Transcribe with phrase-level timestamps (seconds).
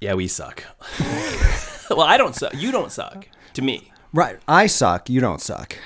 [0.00, 0.64] Yeah, we suck.
[1.90, 2.54] well, I don't suck.
[2.54, 3.28] You don't suck.
[3.54, 3.92] To me.
[4.12, 4.38] Right.
[4.48, 5.10] I suck.
[5.10, 5.76] You don't suck.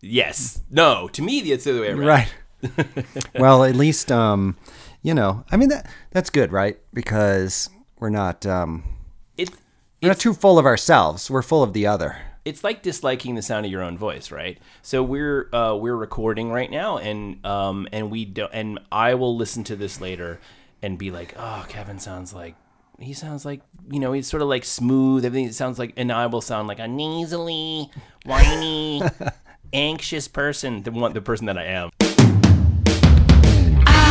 [0.00, 0.62] Yes.
[0.70, 1.08] No.
[1.08, 2.06] To me, it's the other way around.
[2.06, 2.34] Right.
[3.38, 4.56] well, at least um,
[5.02, 6.78] you know, I mean that that's good, right?
[6.92, 8.84] Because we're not um
[9.36, 9.50] It,
[10.02, 11.30] we're not too full of ourselves.
[11.30, 12.16] We're full of the other.
[12.44, 14.58] it's like disliking the sound of your own voice, right?
[14.82, 19.36] So we're uh, we're recording right now, and um and we don't, and I will
[19.36, 20.40] listen to this later
[20.82, 22.54] and be like, oh, Kevin sounds like
[23.00, 23.60] he sounds like
[23.90, 25.24] you know he's sort of like smooth.
[25.24, 27.90] Everything sounds like, and I will sound like a nasally,
[28.24, 29.02] whiny,
[29.72, 30.82] anxious person.
[30.82, 31.90] The one, the person that I am.
[33.86, 34.08] I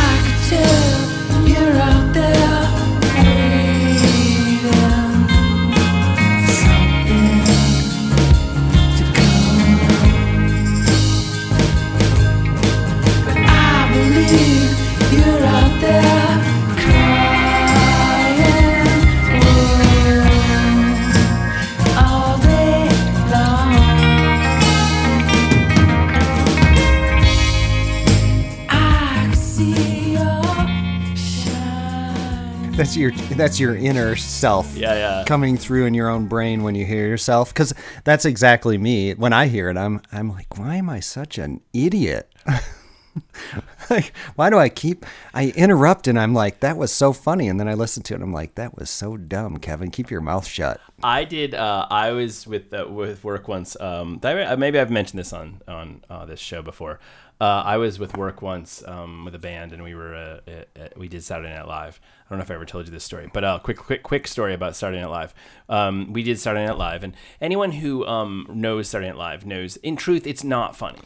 [32.78, 34.76] That's your that's your inner self.
[34.76, 35.24] Yeah, yeah.
[35.26, 39.14] Coming through in your own brain when you hear yourself cuz that's exactly me.
[39.14, 42.32] When I hear it, I'm I'm like, why am I such an idiot?
[43.90, 47.58] like, why do I keep I interrupt and I'm like, that was so funny and
[47.58, 49.90] then I listen to it and I'm like, that was so dumb, Kevin.
[49.90, 50.80] Keep your mouth shut.
[51.02, 51.56] I did.
[51.56, 53.76] Uh, I was with uh, with work once.
[53.80, 57.00] Um, maybe I've mentioned this on on uh, this show before.
[57.40, 60.88] Uh, I was with work once um, with a band, and we were uh, uh,
[60.96, 62.00] we did Saturday Night Live.
[62.28, 64.28] I don't know if I ever told you this story, but uh, quick, quick, quick
[64.28, 65.34] story about Saturday Night Live.
[65.66, 69.76] Um, we did Saturday Night Live, and anyone who um, knows Saturday Night Live knows,
[69.78, 71.00] in truth, it's not funny.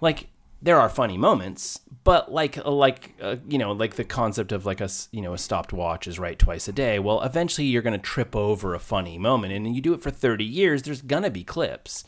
[0.00, 0.28] Like
[0.62, 4.80] there are funny moments, but like like uh, you know like the concept of like
[4.80, 6.98] a you know a stopped watch is right twice a day.
[6.98, 10.10] Well, eventually you're going to trip over a funny moment, and you do it for
[10.10, 10.82] 30 years.
[10.82, 12.04] There's gonna be clips,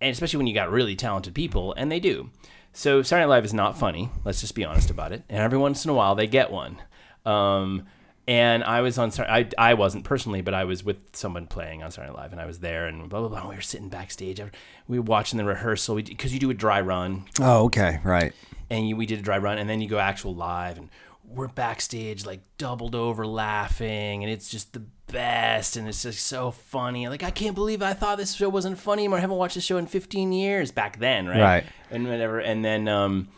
[0.00, 2.30] and especially when you got really talented people, and they do.
[2.72, 4.10] So Saturday Night Live is not funny.
[4.24, 5.24] Let's just be honest about it.
[5.28, 6.78] And every once in a while they get one.
[7.26, 7.86] Um,
[8.28, 9.10] and I was on.
[9.18, 12.40] I I wasn't personally, but I was with someone playing on Saturday Night Live, and
[12.40, 13.48] I was there, and blah blah blah.
[13.48, 14.40] We were sitting backstage.
[14.86, 18.32] We were watching the rehearsal because you do a dry run Oh, okay, right.
[18.68, 20.90] and you, we did a dry run, and then you go actual live, and
[21.24, 26.50] we're backstage like doubled over laughing, and it's just the best, and it's just so
[26.52, 27.08] funny.
[27.08, 29.18] Like I can't believe I thought this show wasn't funny anymore.
[29.18, 31.40] I haven't watched this show in 15 years back then, right?
[31.40, 31.64] Right.
[31.90, 33.28] And whatever, and then um,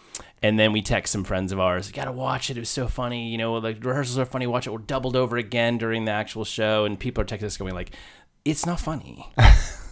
[0.43, 2.57] and then we text some friends of ours, you gotta watch it.
[2.57, 3.55] It was so funny, you know.
[3.55, 4.47] Like rehearsals are funny.
[4.47, 4.71] Watch it.
[4.71, 7.93] We're doubled over again during the actual show, and people are texting us going like,
[8.45, 9.31] "It's not funny."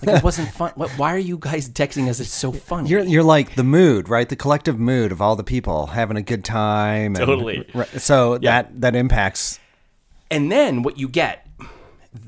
[0.03, 0.73] Like it wasn't fun.
[0.77, 2.21] What, why are you guys texting us?
[2.21, 2.89] It's so funny.
[2.89, 4.27] You're you're like the mood, right?
[4.27, 7.17] The collective mood of all the people having a good time.
[7.17, 7.67] and- Totally.
[7.75, 8.63] right, so Yeah.
[8.63, 9.61] that that impacts.
[10.31, 11.47] and then what you get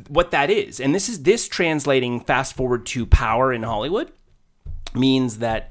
[0.09, 4.13] what that is and this is this translating fast forward to power in hollywood
[4.95, 5.71] means that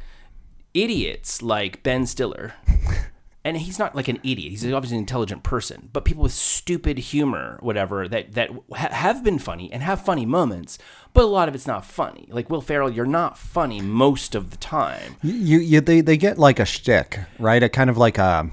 [0.73, 2.53] idiots like ben stiller
[3.43, 6.97] and he's not like an idiot he's obviously an intelligent person but people with stupid
[6.97, 10.77] humor whatever that that ha- have been funny and have funny moments
[11.13, 14.51] but a lot of it's not funny like will ferrell you're not funny most of
[14.51, 17.61] the time You you they, they get like a shtick, right?
[17.61, 18.49] A kind of like a.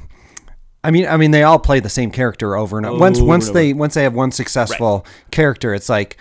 [0.82, 2.98] I mean, I mean, they all play the same character over and over.
[2.98, 6.16] Once once they once they have one successful character, it's like,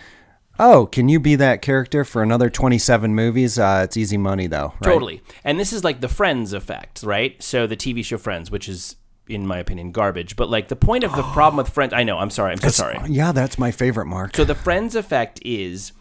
[0.60, 3.58] oh, can you be that character for another twenty seven movies?
[3.60, 4.84] Uh, it's easy money though, right?
[4.84, 5.22] Totally.
[5.44, 7.42] And this is like the Friends effect, right?
[7.42, 8.96] So the TV show Friends, which is
[9.28, 12.18] in my opinion garbage, but like the point of the problem with Friends, I know,
[12.18, 13.00] I'm sorry, I'm so sorry.
[13.08, 14.36] Yeah, that's my favorite mark.
[14.36, 15.92] So the Friends effect is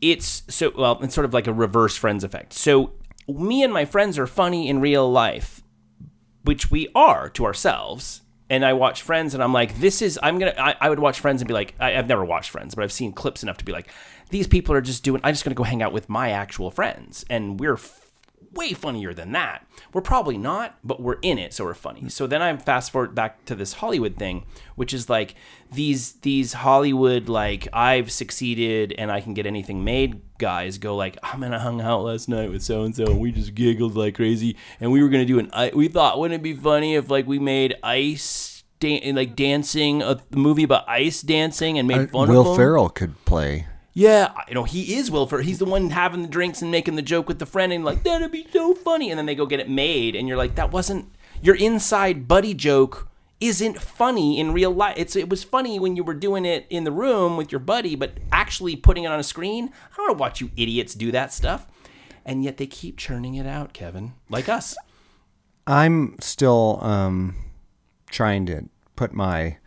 [0.00, 2.52] it's so well, it's sort of like a reverse Friends effect.
[2.52, 2.92] So
[3.28, 5.62] me and my friends are funny in real life,
[6.42, 8.22] which we are to ourselves.
[8.50, 10.18] And I watch Friends, and I'm like, this is.
[10.22, 10.54] I'm gonna.
[10.58, 12.92] I, I would watch Friends and be like, I, I've never watched Friends, but I've
[12.92, 13.88] seen clips enough to be like,
[14.30, 15.20] these people are just doing.
[15.24, 17.78] I'm just gonna go hang out with my actual friends, and we're
[18.52, 19.66] way funnier than that.
[19.92, 22.08] We're probably not, but we're in it, so we're funny.
[22.08, 25.34] So then I fast forward back to this Hollywood thing, which is like
[25.72, 31.18] these these Hollywood like I've succeeded and I can get anything made guys go like
[31.22, 33.94] oh, I'm gonna hung out last night with so and so and we just giggled
[33.94, 36.94] like crazy and we were gonna do an I we thought wouldn't it be funny
[36.94, 42.00] if like we made ice dan- like dancing a movie about ice dancing and made
[42.00, 42.56] uh, fun of Will.
[42.56, 43.66] Ferrell could play.
[44.00, 45.44] Yeah, you know, he is Ferrell.
[45.44, 48.02] He's the one having the drinks and making the joke with the friend and like,
[48.02, 49.10] that'd be so funny.
[49.10, 51.12] And then they go get it made and you're like, that wasn't
[51.42, 53.08] your inside buddy joke
[53.40, 54.94] isn't funny in real life.
[54.96, 57.94] It's it was funny when you were doing it in the room with your buddy,
[57.94, 61.12] but actually putting it on a screen, I don't want to watch you idiots do
[61.12, 61.66] that stuff.
[62.24, 64.14] And yet they keep churning it out, Kevin.
[64.30, 64.74] Like us.
[65.66, 67.34] I'm still um,
[68.10, 68.62] trying to
[68.96, 69.58] put my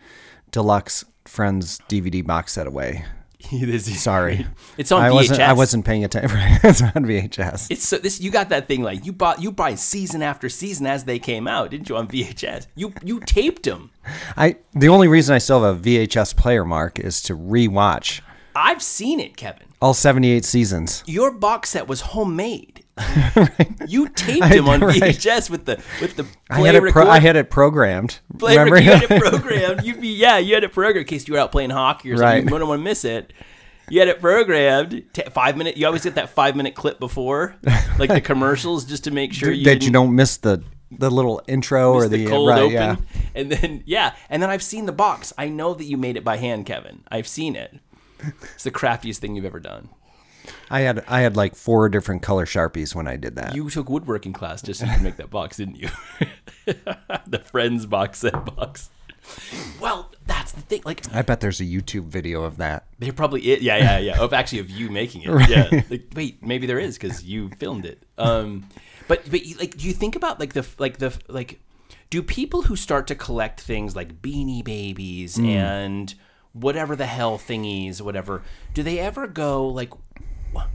[0.49, 3.05] deluxe friend's DVD box set away.
[3.79, 4.45] Sorry,
[4.77, 5.13] it's on I VHS.
[5.13, 5.39] wasn't.
[5.41, 6.37] I wasn't paying attention.
[6.63, 7.67] it's on VHS.
[7.69, 10.85] It's so this you got that thing like you bought you buy season after season
[10.85, 12.67] as they came out, didn't you on VHS?
[12.75, 13.91] You you taped them.
[14.37, 18.21] I the only reason I still have a VHS player, Mark, is to rewatch
[18.55, 19.67] I've seen it, Kevin.
[19.81, 21.03] all 78 seasons.
[21.07, 22.82] Your box set was homemade.
[23.87, 25.01] You taped him on right.
[25.01, 26.91] VHS with the with the I had it.
[26.91, 28.19] Pro- I had it programmed.
[28.37, 28.79] play Remember?
[28.79, 29.83] you had it programmed.
[29.83, 32.17] You be yeah, you had it programmed in case you were out playing hockey or
[32.17, 32.27] something.
[32.29, 32.43] Right.
[32.43, 33.33] You wouldn't want to miss it.
[33.89, 35.03] You had it programmed.
[35.13, 35.75] T- five minute.
[35.75, 37.55] You always get that five minute clip before,
[37.97, 41.41] like the commercials, just to make sure you that you don't miss the the little
[41.47, 42.73] intro or the, the uh, cold right, open.
[42.73, 42.95] yeah.
[43.33, 45.33] And then yeah, and then I've seen the box.
[45.37, 47.03] I know that you made it by hand, Kevin.
[47.09, 47.79] I've seen it.
[48.53, 49.89] It's the craftiest thing you've ever done.
[50.69, 53.55] I had I had like four different color sharpies when I did that.
[53.55, 55.89] You took woodworking class just to make that box, didn't you?
[57.27, 58.89] the Friends box set box.
[59.79, 60.81] Well, that's the thing.
[60.85, 62.85] Like I bet there's a YouTube video of that.
[62.99, 63.61] They're probably it.
[63.61, 64.19] Yeah, yeah, yeah.
[64.19, 65.29] Of actually of you making it.
[65.49, 65.81] Yeah.
[65.89, 68.01] Like, wait, maybe there is because you filmed it.
[68.17, 68.67] Um,
[69.07, 71.59] but but like, do you think about like the like the like,
[72.09, 76.13] do people who start to collect things like Beanie Babies and
[76.53, 78.43] whatever the hell thingies, whatever,
[78.73, 79.91] do they ever go like?
[80.55, 80.67] Wh-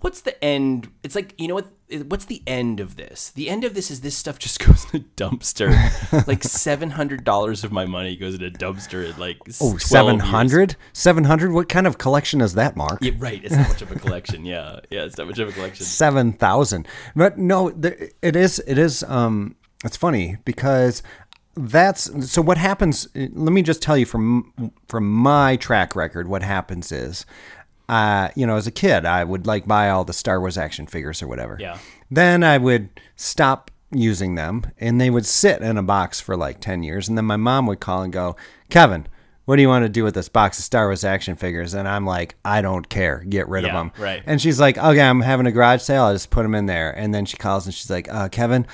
[0.00, 0.88] What's the end?
[1.04, 1.68] It's like you know what?
[2.08, 3.30] What's the end of this?
[3.30, 6.26] The end of this is this stuff just goes in a dumpster.
[6.26, 9.72] like seven hundred dollars of my money goes in a dumpster at like Oh, 12
[9.74, 9.84] years.
[9.88, 10.76] 700?
[10.92, 11.52] 700?
[11.52, 12.98] What kind of collection is that, Mark?
[13.00, 13.44] Yeah, right.
[13.44, 14.44] It's not much of a collection.
[14.52, 15.86] Yeah, yeah, it's not much of a collection.
[15.86, 16.88] 7,000.
[17.14, 19.54] But no, it is it is um
[19.84, 21.02] it's funny because
[21.54, 26.42] that's so what happens let me just tell you from from my track record what
[26.42, 27.26] happens is
[27.92, 30.86] uh you know as a kid I would like buy all the Star Wars action
[30.86, 31.56] figures or whatever.
[31.60, 31.78] Yeah.
[32.10, 36.60] Then I would stop using them and they would sit in a box for like
[36.60, 38.36] 10 years and then my mom would call and go,
[38.70, 39.06] "Kevin,
[39.44, 41.86] what do you want to do with this box of Star Wars action figures?" And
[41.86, 43.24] I'm like, "I don't care.
[43.28, 44.22] Get rid of them." right.
[44.24, 46.04] And she's like, "Okay, I'm having a garage sale.
[46.04, 48.66] I'll just put them in there." And then she calls and she's like, uh, "Kevin,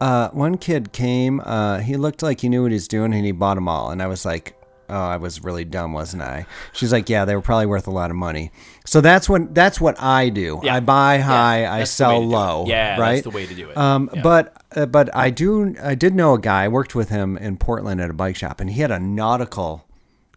[0.00, 1.40] uh, one kid came.
[1.44, 4.02] Uh, he looked like he knew what he's doing, and he bought them all." And
[4.02, 4.55] I was like,
[4.88, 7.90] "Oh, I was really dumb, wasn't I?" She's like, "Yeah, they were probably worth a
[7.90, 8.50] lot of money."
[8.84, 10.60] So that's what that's what I do.
[10.62, 10.74] Yeah.
[10.76, 12.36] I buy high, Yeah, I that's the way sell to do it.
[12.36, 12.64] low.
[12.66, 13.12] Yeah, right.
[13.14, 13.76] that's the way to do it.
[13.76, 14.22] Um, Yeah.
[14.22, 16.64] but uh, but I do I did know a guy.
[16.64, 19.84] I worked with him in Portland at a bike shop, and he had a nautical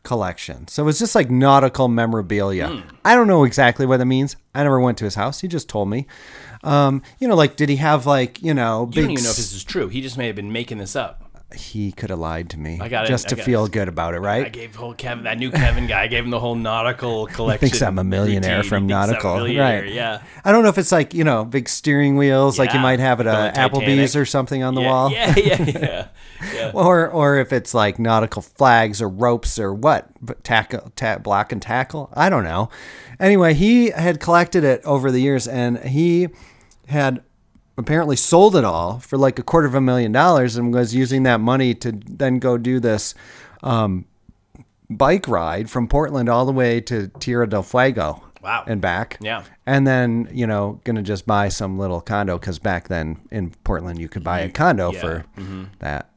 [0.04, 0.68] collection.
[0.68, 2.68] So it was just like nautical memorabilia.
[2.70, 2.80] Hmm.
[3.06, 4.36] I don't know exactly what that means.
[4.56, 5.42] I never went to his house.
[5.42, 6.08] He just told me.
[6.64, 8.96] Um, you know, like did he have like you know big?
[8.96, 9.88] You don't even know if this is true.
[9.90, 11.29] He just may have been making this up.
[11.56, 12.78] He could have lied to me.
[12.80, 13.08] I got it.
[13.08, 14.40] just I to got feel good about it, right?
[14.40, 14.54] I right?
[14.54, 16.04] gave whole Kevin that new Kevin guy.
[16.04, 17.70] I gave him the whole nautical collection.
[17.70, 18.70] Thinks I'm a millionaire routine.
[18.70, 19.92] from He thinks I'm a nautical, millionaire, right?
[19.92, 20.22] Yeah.
[20.46, 22.84] I don't know if it's like you know big steering wheels, like you Yeah.
[22.84, 24.16] might have at a Applebee's Titanic.
[24.16, 25.12] or something on the yeah, wall.
[25.12, 26.08] Yeah, yeah, yeah.
[26.54, 26.72] yeah.
[26.74, 31.52] or or if it's like nautical flags or ropes or what but tackle ta- block
[31.52, 32.70] and tackle i don't know
[33.20, 36.30] anyway he had collected it over the years and he
[36.88, 37.22] had
[37.80, 41.24] apparently sold it all for like a quarter of a million dollars and was using
[41.24, 43.16] that money to then go do this
[43.64, 44.06] um,
[44.90, 48.64] bike ride from portland all the way to tierra del fuego Wow.
[48.68, 49.18] and back.
[49.22, 49.44] Yeah.
[49.66, 54.00] and then you know gonna just buy some little condo because back then in portland
[54.00, 55.00] you could buy a condo yeah.
[55.02, 55.26] for
[55.80, 56.10] that.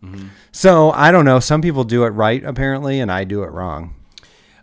[0.53, 1.41] So i don't know.
[1.41, 3.95] Some people do it right apparently and i do it wrong.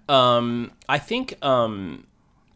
[0.07, 2.07] Um, I think, um,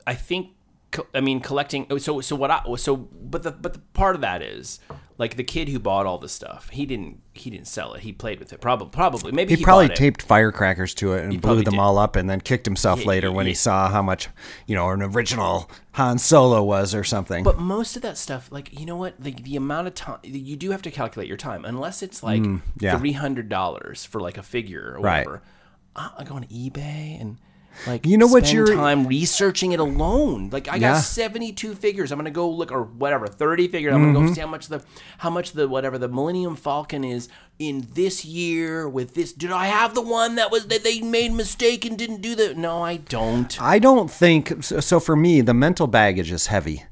[0.07, 0.47] I think,
[0.93, 1.85] co- I mean, collecting.
[1.89, 4.79] oh, So, so what I so, but the but the part of that is
[5.17, 6.69] like the kid who bought all the stuff.
[6.69, 8.01] He didn't he didn't sell it.
[8.01, 8.61] He played with it.
[8.61, 9.99] Probably, probably, maybe he, he, probably bought it.
[9.99, 11.79] taped firecrackers to it and blew them did.
[11.79, 14.29] all up and then kicked himself later when he saw how much
[14.67, 18.79] you know an original han solo was or something But most of that stuff, like
[18.79, 21.65] you know what, the, the amount of time you do have to calculate your time,
[21.65, 22.97] unless it's like Mm, yeah.
[22.97, 25.25] three hundred dollars for like a figure or Right.
[25.25, 25.43] whatever.
[25.95, 27.37] I go on eBay and
[27.87, 30.49] like You know what you're- time researching it alone.
[30.51, 30.93] Like I Yeah.
[30.93, 32.11] got seventy two figures.
[32.11, 33.93] I'm gonna go look or whatever thirty figures.
[33.93, 34.27] I'm gonna Mm-hmm.
[34.29, 34.81] go see how much the
[35.19, 39.31] how much the whatever the Millennium Falcon is in this year with this.
[39.33, 42.53] Did I have the one that was that they made mistake and didn't do the?
[42.55, 43.61] No, I don't.
[43.61, 44.99] I don't think so, so.
[44.99, 46.83] For me, the mental baggage is heavy,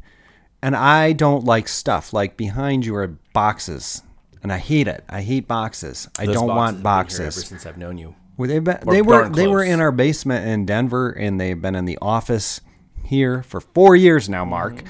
[0.61, 4.03] and I don't like stuff like behind you are boxes,
[4.43, 5.03] and I hate it.
[5.09, 6.07] I hate boxes.
[6.19, 7.19] I don't boxes want have been here boxes.
[7.37, 8.15] ever since I've known you.
[8.41, 11.75] Well, they been, they were they were in our basement in Denver, and they've been
[11.75, 12.61] in the office
[13.03, 14.43] here for four years now.
[14.45, 14.87] Mark, Mm-hmm.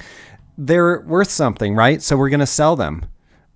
[0.66, 2.00] they're worth something, right?
[2.02, 3.04] So we're gonna sell them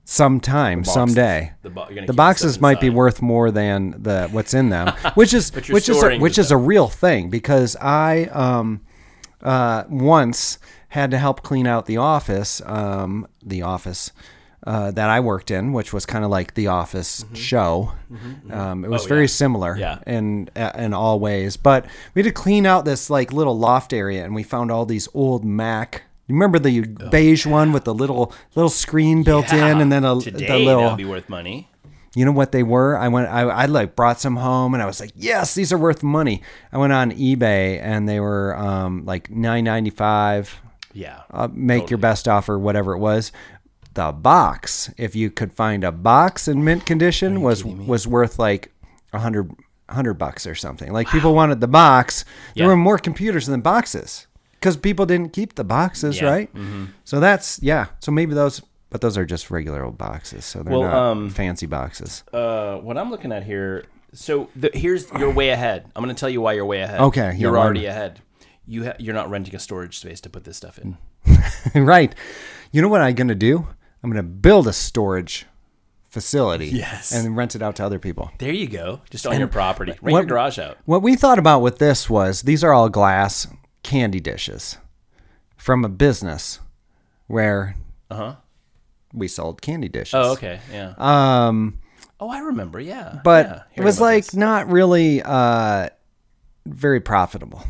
[0.04, 1.52] sometime, someday.
[1.62, 5.50] The bo- the boxes might be worth more than the what's in them, which is
[5.54, 8.82] which is a, which the is a real thing because I um
[9.42, 14.12] uh once had to help clean out the office um the office
[14.66, 17.92] uh, that I worked in, which was kind of like the office show.
[18.50, 19.26] Um, it was Oh, very yeah.
[19.28, 19.98] similar Yeah.
[20.06, 21.56] in in all ways.
[21.56, 24.84] But we had to clean out this like little loft area, and we found all
[24.86, 26.02] these old Mac.
[26.26, 26.80] You remember the
[27.10, 30.82] beige one with the little little screen built in, and then a today the little
[30.82, 31.68] that would be worth money.
[32.16, 32.96] you know what they were?
[32.96, 35.78] I went, I, I like brought some home and I was like, yes, these are
[35.78, 36.42] worth money.
[36.72, 40.58] I went on eBay and they were um, like nine ninety five.
[40.92, 41.20] Yeah.
[41.30, 43.30] Uh, make your best offer, whatever it was.
[43.96, 48.70] The box, if you could find a box in mint condition, was was worth like
[49.12, 49.50] a hundred
[49.88, 50.92] hundred bucks or something.
[50.92, 52.24] Like people wanted the box.
[52.54, 52.68] There Yeah.
[52.68, 56.28] were more computers than boxes because people didn't keep the boxes, Yeah.
[56.30, 56.50] right?
[57.04, 57.86] So that's yeah.
[58.00, 58.60] So maybe those,
[58.90, 60.44] but those are just regular old boxes.
[60.44, 62.22] So they're Well, not um, fancy boxes.
[62.32, 63.84] Uh, what I'm looking at here.
[64.12, 65.84] So the, here's you're way ahead.
[65.96, 67.00] I'm going to tell you why you're way ahead.
[67.00, 68.20] Okay, you're why- already ahead.
[68.66, 70.96] You ha- you're not renting a storage space to put this stuff in.
[71.74, 72.14] right.
[72.72, 73.68] You know what I'm going to do?
[74.02, 75.46] I'm going to build a storage
[76.08, 76.68] facility.
[76.68, 77.12] Yes.
[77.12, 78.30] And rent it out to other people.
[78.38, 79.00] There you go.
[79.10, 79.92] Just on your property.
[79.92, 80.78] Rent what- your garage out.
[80.84, 83.46] What we thought about with this was these are all glass
[83.82, 84.78] candy dishes
[85.56, 86.60] from a business
[87.26, 87.76] where
[88.10, 88.34] Uh huh.
[89.12, 90.14] we sold candy dishes.
[90.14, 90.60] Oh, okay.
[90.72, 90.94] Yeah.
[90.96, 91.80] Um,
[92.20, 92.80] oh, I remember.
[92.80, 93.20] Yeah.
[93.24, 94.34] but Yeah, it was like this.
[94.34, 95.88] not really uh,
[96.66, 97.62] very profitable.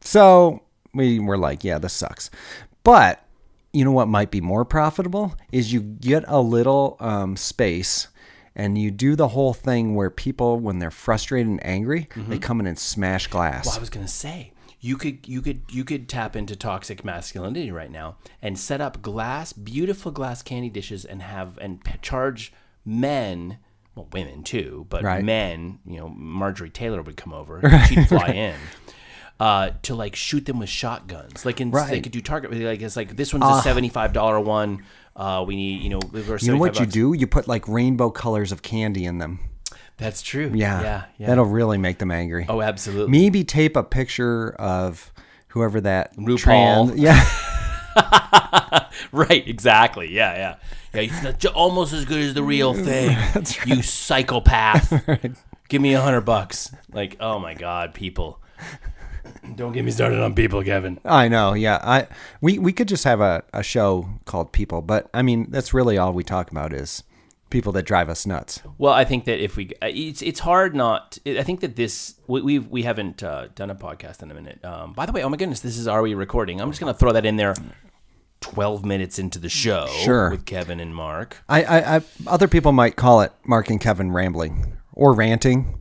[0.00, 0.62] So
[0.94, 2.30] we were like, yeah, this sucks.
[2.84, 3.24] But
[3.72, 8.08] you know what might be more profitable is you get a little um, space
[8.54, 12.60] and you do the whole thing where people, when they're frustrated and angry, they come
[12.60, 13.60] in and smash glass.
[13.60, 13.68] Mm-hmm.
[13.68, 17.70] Well, I was gonna say you could you could you could tap into toxic masculinity
[17.70, 22.52] right now and set up glass, beautiful glass candy dishes, and have and p- charge
[22.84, 23.58] men,
[23.94, 25.24] well, women too, but Right.
[25.24, 25.78] men.
[25.86, 27.62] You know, Marjorie Taylor would come over.
[27.88, 28.56] She'd fly in.
[29.40, 32.52] Uh, to like shoot them with shotguns, like in, they could do target.
[32.52, 34.84] Like it's like this one's a seventy-five dollar one.
[35.16, 36.00] Uh, we need you know.
[36.12, 37.12] You know what you do?
[37.12, 39.40] You put like rainbow colors of candy in them.
[39.96, 40.52] That's true.
[40.54, 40.80] Yeah.
[40.82, 41.26] yeah, yeah.
[41.26, 42.46] That'll really make them angry.
[42.48, 43.10] oh, absolutely.
[43.10, 45.12] Maybe tape a picture of
[45.48, 46.38] whoever that RuPaul.
[46.38, 48.88] trans- yeah.
[49.12, 50.10] Right, exactly.
[50.12, 50.54] Yeah, yeah.
[50.94, 53.16] Yeah, it's not, almost as good as the real thing.
[53.34, 53.66] Right.
[53.66, 55.06] You psychopath.
[55.68, 56.74] Give me a hundred bucks.
[56.92, 58.40] Like, oh my god, people.
[59.56, 60.98] Don't get me started on people, Kevin.
[61.04, 61.78] I know, yeah.
[61.82, 62.06] I
[62.40, 65.98] we we could just have a, a show called People, but I mean that's really
[65.98, 67.02] all we talk about is
[67.50, 68.62] people that drive us nuts.
[68.78, 71.18] Well, I think that if we, uh, it's it's hard not.
[71.26, 74.64] I think that this we we, we haven't uh, done a podcast in a minute.
[74.64, 76.60] Um, by the way, oh my goodness, this is are we recording?
[76.60, 77.54] I'm just gonna throw that in there.
[78.40, 80.30] Twelve minutes into the show, Sure.
[80.30, 81.44] with Kevin and Mark.
[81.48, 85.80] I, I, I other people might call it Mark and Kevin rambling or ranting.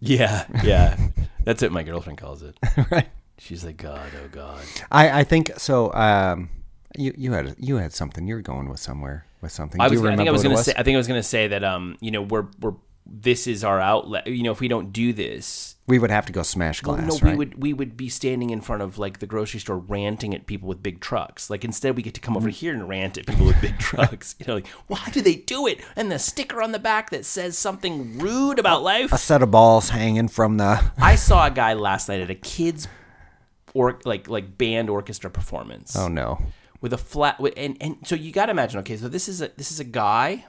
[0.00, 0.96] Yeah, yeah,
[1.44, 2.56] that's what my girlfriend calls it.
[2.90, 3.08] right.
[3.38, 4.60] She's like, God, oh God.
[4.90, 5.92] I, I think so.
[5.92, 6.50] Um,
[6.96, 8.26] you you had you had something.
[8.26, 9.80] You're going with somewhere with something.
[9.80, 10.02] I was.
[10.04, 10.72] I think I was going to say.
[10.76, 11.64] I think I was going to say that.
[11.64, 12.74] Um, you know, we're we're
[13.04, 14.26] this is our outlet.
[14.26, 17.22] You know, if we don't do this, we would have to go smash well, glass.
[17.22, 17.32] no, right?
[17.32, 20.46] we would we would be standing in front of like the grocery store ranting at
[20.46, 21.48] people with big trucks.
[21.48, 22.54] Like instead, we get to come over mm-hmm.
[22.54, 24.34] here and rant at people with big trucks.
[24.38, 25.80] You know, like why do they do it?
[25.94, 29.12] And the sticker on the back that says something rude about life.
[29.12, 30.90] a set of balls hanging from the.
[30.98, 32.88] I saw a guy last night at a kids
[33.72, 35.94] or like like band orchestra performance.
[35.94, 36.40] Oh no.
[36.80, 39.40] with a flat with, and and so you got to imagine okay so this is
[39.40, 40.44] a this is a guy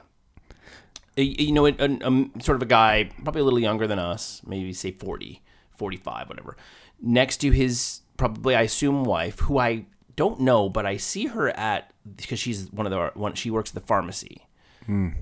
[1.22, 4.40] you know a, a- um, sort of a guy probably a little younger than us
[4.46, 5.42] maybe say 40
[5.76, 6.56] 45 whatever
[7.00, 9.84] next to his probably i assume wife who i
[10.16, 13.70] don't know but i see her at because she's one of the one she works
[13.70, 14.44] at the pharmacy.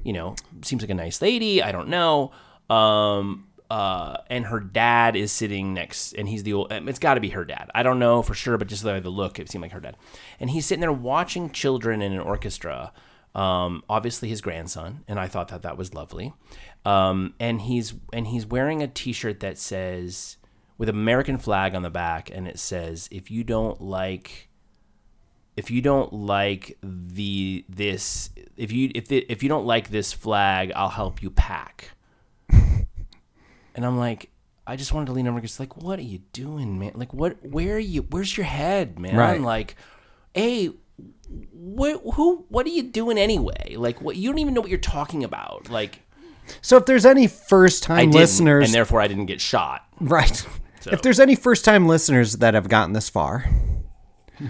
[0.04, 2.30] You know seems like a nice lady i don't know
[2.70, 7.14] um uh and her dad is sitting next and he's the old um, it's got
[7.14, 7.68] to be her dad.
[7.74, 9.96] I don't know for sure but just by the look it seemed like her dad.
[10.38, 12.92] And he's sitting there watching children in an orchestra
[13.36, 16.32] um obviously his grandson and i thought that that was lovely.
[16.84, 20.38] Um and he's and he's wearing a t-shirt that says
[20.78, 24.48] with american flag on the back and it says if you don't like
[25.56, 30.12] if you don't like the this if you if the, if you don't like this
[30.12, 31.90] flag i'll help you pack.
[33.74, 34.30] And i'm like
[34.66, 36.92] i just wanted to lean over and just like what are you doing man?
[36.94, 39.14] Like what where are you where's your head man?
[39.16, 39.38] Right.
[39.38, 39.76] like
[40.32, 40.70] hey
[41.50, 44.78] what who what are you doing anyway like what you don't even know what you're
[44.78, 46.00] talking about like
[46.60, 50.46] So if there's any first time listeners, and therefore i didn't get shot right?
[50.86, 53.44] If there's any first time listeners that have gotten this far,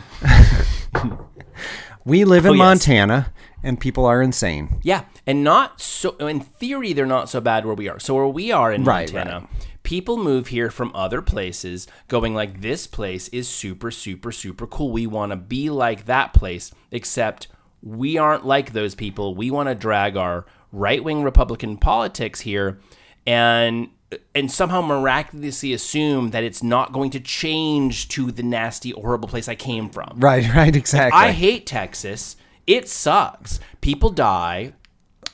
[2.05, 2.59] we live in Oh, yes.
[2.59, 4.81] Montana and people are insane.
[4.83, 6.11] Yeah, and not so.
[6.19, 7.99] In theory, they're not so bad where we are.
[7.99, 9.49] So where we are in Right, Montana,
[9.87, 14.91] people move here from other places, going like, "This place is super, super, super cool.
[14.91, 17.47] We want to be like that place." Except
[17.83, 19.37] we aren't like those people.
[19.37, 22.81] We want to drag our right wing Republican politics here
[23.27, 23.89] and
[24.35, 29.49] and somehow miraculously assume that it's not going to change to the nasty, horrible place
[29.49, 30.19] I came from.
[30.19, 31.19] Right, right, exactly.
[31.19, 32.37] I hate Texas.
[32.67, 33.61] It sucks.
[33.81, 34.73] People die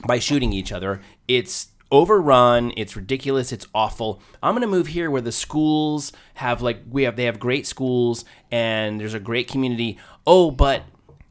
[0.05, 1.01] by shooting each other.
[1.27, 2.73] It's overrun.
[2.75, 3.53] It's ridiculous.
[3.53, 4.21] It's awful.
[4.41, 8.25] I'm gonna move here where the schools have like we have they have great schools
[8.51, 9.97] and there's a great community.
[10.27, 10.83] Oh, but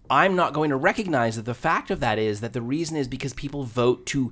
[0.08, 3.08] I'm not going to recognize that the fact of that is that the reason is
[3.08, 4.30] because people vote to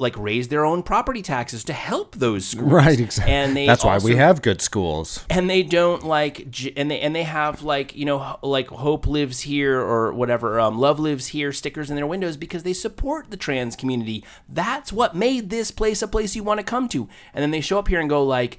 [0.00, 2.70] like raise their own property taxes to help those schools.
[2.70, 3.34] right, exactly.
[3.34, 5.24] And they That's why we have good schools.
[5.28, 9.40] and they don't like and they and they have like you know like hope lives
[9.40, 13.36] here or whatever um, love lives here stickers in their windows because they support the
[13.36, 17.42] trans community that's what made this place a place you want to come to and
[17.42, 18.58] then they show up here and go like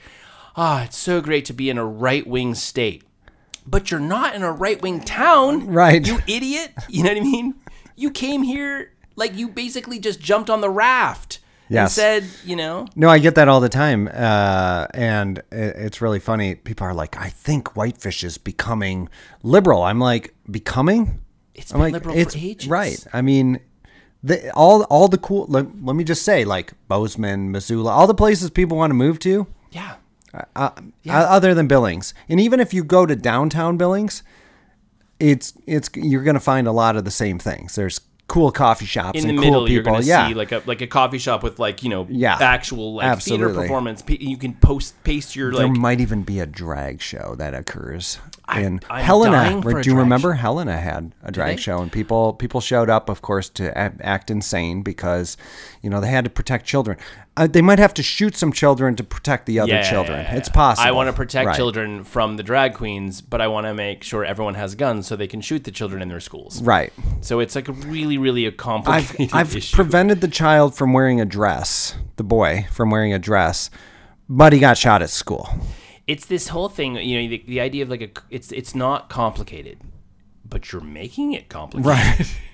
[0.57, 3.03] ah it's so great to be in a right-wing state
[3.65, 6.05] but you're not in a right-wing town Right.
[6.05, 7.55] you idiot you know what i mean
[7.95, 11.39] you came here like you basically just jumped on the raft
[11.71, 11.97] Yes.
[11.97, 16.01] and said you know No, I get that all the time, uh, and it, it's
[16.01, 16.55] really funny.
[16.55, 19.07] People are like, "I think Whitefish is becoming
[19.43, 21.19] liberal." I'm like, "Becoming?"
[21.53, 22.67] It's I'm been like, liberal it's for ages.
[22.67, 23.05] right.
[23.13, 23.59] I mean,
[24.23, 25.45] the, all all the cool.
[25.47, 29.19] Let, let me just say, like Bozeman, Missoula, all the places people want to move
[29.19, 29.95] to, yeah
[30.55, 30.69] uh,
[31.07, 34.23] other than Billings, and even if you go to downtown Billings,
[35.19, 37.75] it's it's you're going to find a lot of the same things.
[37.75, 39.73] There's cool coffee shops in the and cool middle people.
[39.73, 42.37] you're gonna yeah, see like a like a coffee shop with like you know Yeah.
[42.39, 46.45] actual like theater performance you can post paste your there like might even be a
[46.45, 48.19] drag show that occurs.
[48.55, 52.89] in I'm Helena, do you remember Helena had a drag show, and people people showed
[52.89, 55.35] up, of course, to act insane because
[55.81, 56.97] you know they had to protect children.
[57.39, 60.19] Uh, they might have to shoot some children to protect the other Yeah, children.
[60.19, 60.85] yeah, yeah, It's possible.
[60.85, 61.55] I want to protect Right.
[61.55, 65.15] children from the drag queens, but I want to make sure everyone has guns so
[65.15, 66.61] they can shoot the children in their schools.
[66.61, 66.91] Right.
[67.21, 69.73] So it's like a really, really a I've complicated I've issue.
[69.73, 73.69] prevented the child from wearing a dress, the boy from wearing a dress,
[74.27, 75.47] but he got shot at school.
[76.07, 79.09] it's this whole thing, you know, the, the idea of like a it's it's not
[79.09, 79.77] complicated,
[80.43, 81.85] but you're making it complicated.
[81.87, 82.35] Right.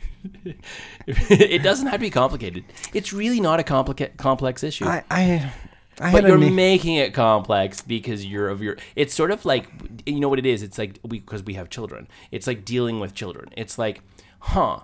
[1.08, 2.64] it doesn't have to be complicated.
[2.94, 4.86] It's really not a complica- complex issue.
[4.86, 5.52] I I,
[6.00, 9.68] I but you're ne- making it complex because you're of your it's sort of like
[10.06, 13.00] you know what it is it's like we because we have children it's like dealing
[13.00, 14.02] with children it's like
[14.40, 14.82] huh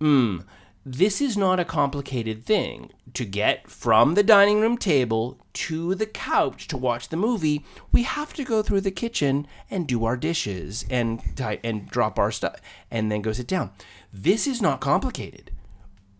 [0.00, 0.42] mm,
[0.88, 6.06] this is not a complicated thing to get from the dining room table to the
[6.06, 10.16] couch to watch the movie we have to go through the kitchen and do our
[10.16, 11.20] dishes and
[11.64, 13.70] and drop our stuff and then go sit down
[14.12, 15.50] this is not complicated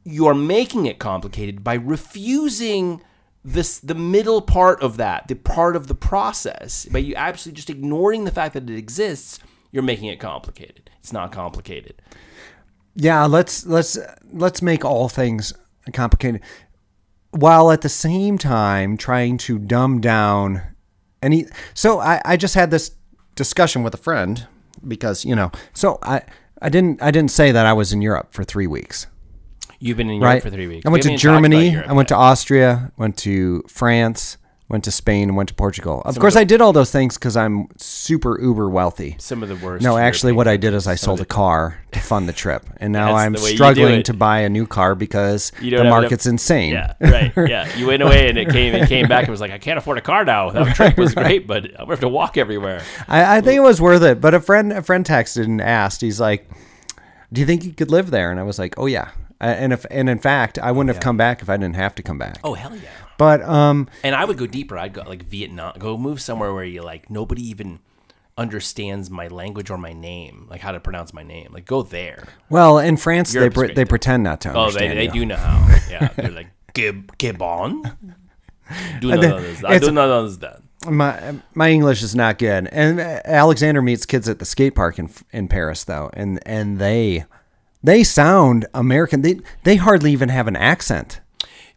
[0.02, 3.00] you're making it complicated by refusing
[3.44, 6.84] this the middle part of that, the part of the process.
[6.86, 9.38] By you absolutely just ignoring the fact that it exists,
[9.70, 10.90] you're making it complicated.
[10.98, 12.02] It's not complicated.
[12.96, 13.98] Yeah, let's let's
[14.32, 15.52] let's make all things
[15.92, 16.40] complicated,
[17.30, 20.62] while at the same time trying to dumb down
[21.22, 21.46] any.
[21.74, 22.92] So I I just had this
[23.34, 24.46] discussion with a friend
[24.86, 26.22] because you know so I
[26.62, 29.06] I didn't I didn't say that I was in Europe for three weeks.
[29.78, 30.42] You've been in Europe right?
[30.42, 30.86] for three weeks.
[30.86, 31.70] I We went to talked about Germany.
[31.70, 32.16] Europe I went yet.
[32.16, 32.92] to Austria.
[32.96, 34.38] Went to France.
[34.68, 35.36] Went to Spain.
[35.36, 36.02] Went to Portugal.
[36.04, 39.14] Of course, I did all those things because I'm super uber wealthy.
[39.20, 39.84] some of the worst.
[39.84, 42.32] No, actually, European what I did is I sold of a car to fund the
[42.32, 45.52] trip, and now I'm the way you do struggling to buy a new car because
[45.60, 46.72] the don't enough- market's insane.
[46.72, 47.32] Yeah, right.
[47.48, 48.74] Yeah, you went away and it came.
[48.74, 50.50] It came back and was like, I can't afford a car now.
[50.50, 52.82] That trip was great, but I'm gonna have to walk everywhere.
[53.06, 54.20] I, I think it was worth it.
[54.20, 56.00] But a friend, a friend texted and asked.
[56.00, 56.50] He's like,
[57.32, 59.72] "Do you think you could live there?" And I was like, "Oh yeah." Uh, And
[59.72, 62.18] if and in fact, I wouldn't have come back if I didn't have to come
[62.18, 62.38] back.
[62.42, 62.88] Oh hell yeah!
[63.18, 64.78] But um, And I would go deeper.
[64.78, 65.74] I'd go like Vietnam.
[65.78, 67.78] Go move somewhere where you like nobody even
[68.38, 71.48] understands my language or my name, like how to pronounce my name.
[71.52, 72.26] Like go there.
[72.50, 75.20] well, in France, they pre- they pretend not to Oh, understand they, they you.
[75.20, 75.78] do know how.
[75.90, 77.82] Yeah, they're like Gib Gibbon.
[79.00, 79.66] Do not understand.
[79.74, 80.62] I do not understand.
[80.86, 82.68] My my English is not good.
[82.70, 86.78] And uh, Alexander meets kids at the skate park in in Paris though, and and
[86.78, 87.24] they
[87.82, 89.22] they sound American.
[89.22, 91.20] They they hardly even have an accent.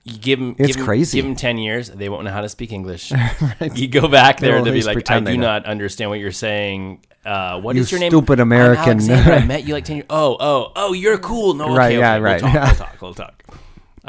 [0.05, 1.17] You give them, It's give 'em- crazy.
[1.17, 3.11] Give them ten years, they won't know how to speak English.
[3.75, 6.19] You go back there, They'll they'll be like, "I do they know." not understand what
[6.19, 7.01] you're saying.
[7.25, 8.09] Uh, what You is your name?
[8.09, 9.33] stupid American." Alexander.
[9.33, 10.05] I met you like ten years.
[10.09, 11.53] Oh, oh, oh, you're cool.
[11.53, 11.97] No, okay, Right, okay.
[11.99, 12.39] yeah, we'll right.
[12.39, 13.01] Talk, we'll talk.
[13.01, 13.43] We'll talk.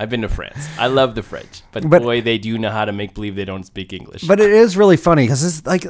[0.00, 0.66] I've been to France.
[0.78, 3.44] I love the French, but, But- boy, they do know how to make believe they
[3.44, 4.22] don't speak English.
[4.22, 5.84] But it is really funny because it's like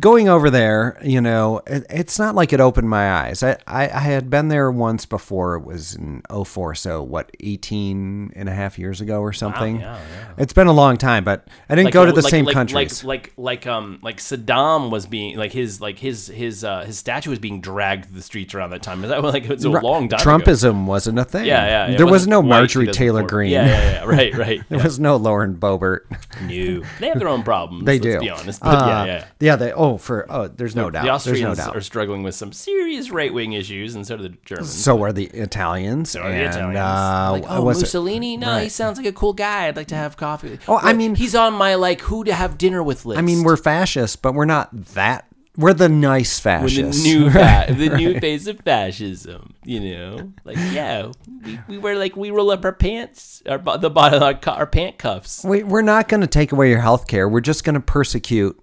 [0.00, 3.42] going over there, you know, it, it's not like it opened my eyes.
[3.42, 5.56] I, I, I had been there once before.
[5.56, 9.80] It was in 04, so what, 18 and a half years ago or something?
[9.80, 10.32] yeah, yeah.
[10.38, 12.54] It's been a long time, but I didn't Like, go to the like- same like,
[12.54, 13.04] countries.
[13.04, 16.96] Like, like, like, um, like Saddam was being like his, like his, his, uh, his
[16.98, 19.04] statue was being dragged through the streets around that time.
[19.04, 20.20] Is that like it was a long time?
[20.20, 20.30] ago.
[20.30, 21.44] Trumpism wasn't a thing.
[21.44, 21.96] Yeah, yeah.
[21.98, 23.41] There was no Marjorie Taylor Greene.
[23.50, 24.04] Yeah, yeah, yeah.
[24.04, 24.60] Right, right.
[24.68, 26.00] There was no Lauren Boebert.
[26.42, 27.84] No, they have their own problems.
[27.84, 28.20] They let's do.
[28.20, 29.24] Be honest, but Uh, yeah, yeah.
[29.40, 29.72] Yeah, they.
[29.72, 31.04] Oh, for oh, there's no doubt.
[31.04, 31.76] The Austrians no doubt.
[31.76, 34.72] are struggling with some serious right wing issues, and so do the Germans.
[34.72, 36.10] so are the Italians.
[36.10, 36.78] So are the Italians.
[36.78, 38.36] Uh, like, oh, was it- Mussolini?
[38.36, 39.66] No, he sounds like a cool guy.
[39.68, 40.58] I'd like to have coffee.
[40.68, 43.18] Oh, I mean- he's on my like who to have dinner with list.
[43.18, 45.26] I mean, we're fascists, but we're not that.
[45.56, 47.04] We're the nice When the fascists.
[47.04, 49.54] new fa- the new face of fascism.
[49.64, 51.12] You know, like yeah,
[51.44, 54.66] we, we wear like we roll up our pants, our the bottom of our, our
[54.66, 55.44] pant cuffs.
[55.44, 57.28] we, we're not going to take away your health care.
[57.28, 58.58] We're just going to persecute,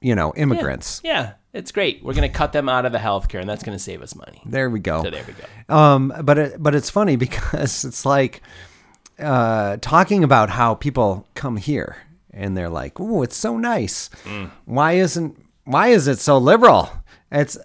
[0.00, 1.00] you know, immigrants.
[1.02, 2.02] Yeah, it's great.
[2.04, 4.40] We're gonna cut them out of the healthcare, and that's gonna save us money.
[4.46, 5.02] There we go.
[5.02, 5.74] So there we go.
[5.74, 8.42] Um, but it, but it's funny because it's like
[9.18, 11.96] uh, talking about how people come here
[12.30, 14.08] and they're like, "Oh, it's so nice.
[14.64, 16.90] Why isn't why is it so liberal?"
[17.30, 17.56] It's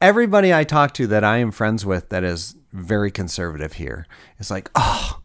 [0.00, 4.06] everybody I talk to that I am friends with that is very conservative here.
[4.38, 5.20] It's like, "Oh,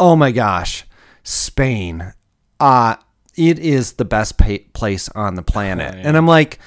[0.00, 0.84] oh my gosh,
[1.22, 2.12] Spain.
[2.60, 2.96] Uh
[3.34, 6.58] it is the best pa- place on the planet." And I'm like,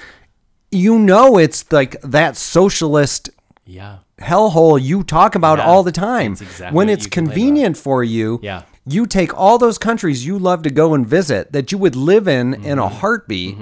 [0.72, 3.30] "You know it's like that socialist
[3.64, 3.98] Yeah.
[4.20, 6.32] hellhole you talk about Yeah, all the time.
[6.32, 8.62] exactly when it's convenient for you, Yeah.
[8.86, 12.26] you take all those countries you love to go and visit that you would live
[12.26, 12.78] in in Mm-hmm.
[12.80, 13.56] a heartbeat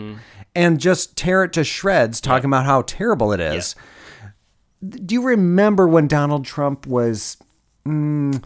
[0.55, 3.75] and just tear it to shreds talking about how terrible it is.
[4.87, 7.37] Do you remember when Donald Trump was
[7.87, 8.45] mm,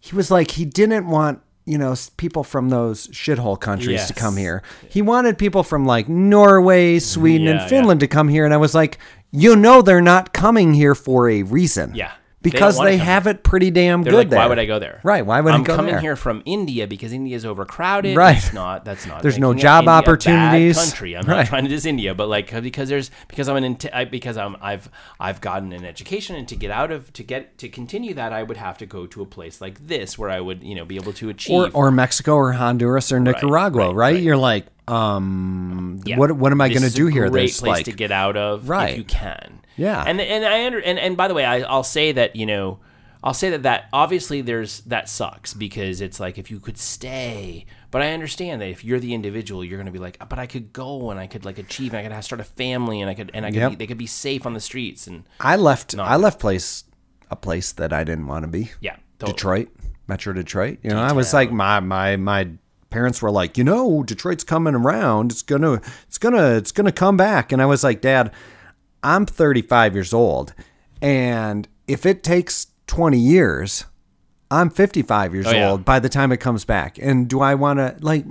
[0.00, 4.36] he was like he didn't want you know people from those shithole countries to come
[4.36, 4.62] here.
[4.88, 7.68] He wanted people from like Norway, Sweden, Yeah, and yeah.
[7.68, 8.98] Finland to come here, and I was like,
[9.30, 11.94] you know, they're not coming here for a reason.
[11.94, 12.12] Yeah.
[12.44, 14.38] They because they, come have it pretty damn They're good like, there.
[14.38, 15.00] why would I go there?
[15.02, 15.24] Right?
[15.24, 16.00] Why would I'm I go coming there?
[16.00, 18.16] here from India because India is overcrowded.
[18.16, 18.36] Right.
[18.36, 18.84] It's not.
[18.84, 19.22] That's not.
[19.22, 20.76] There's no job India opportunities.
[20.76, 21.16] country.
[21.16, 21.38] I'm Right.
[21.38, 24.56] not trying to diss India, but like because there's because I'm an I, because I'm
[24.60, 28.32] I've I've gotten an education and to get out of to get to continue that
[28.32, 30.84] I would have to go to a place like this where I would you know
[30.84, 31.54] be able to achieve.
[31.56, 34.22] Or, or Mexico or Honduras or Nicaragua, right, right.
[34.22, 36.16] You're like, um, Yeah.
[36.18, 37.28] what what am I going to do here?
[37.28, 38.90] Great That's place like, to get out of, Right.
[38.92, 40.02] If you can, Yeah.
[40.06, 42.78] And and I under and, and by the way, I, I'll say that you know,
[43.22, 47.64] I'll say that that obviously there's that sucks because it's like if you could stay,
[47.90, 50.46] but I understand that if you're the individual, you're going to be like, but I
[50.46, 53.08] could go and I could like achieve, and I could have, start a family, and
[53.08, 53.70] I could and I could Yep.
[53.70, 55.96] be, they could be safe on the streets, and I left.
[55.98, 56.84] I left place
[57.30, 58.70] a place that I didn't want to be.
[58.80, 59.32] yeah, totally.
[59.32, 59.68] Detroit,
[60.06, 60.78] Metro Detroit.
[60.82, 62.50] You know, I was like my my my
[62.94, 65.32] parents were like, you know, Detroit's coming around.
[65.32, 67.50] It's gonna it's gonna it's gonna come back.
[67.52, 68.30] And I was like, Dad,
[69.02, 70.54] I'm 35 years old,
[71.02, 73.84] and if it takes 20 years,
[74.50, 75.70] I'm 55 years Oh, yeah.
[75.70, 76.96] old by the time it comes back.
[77.02, 78.24] And do I want to like?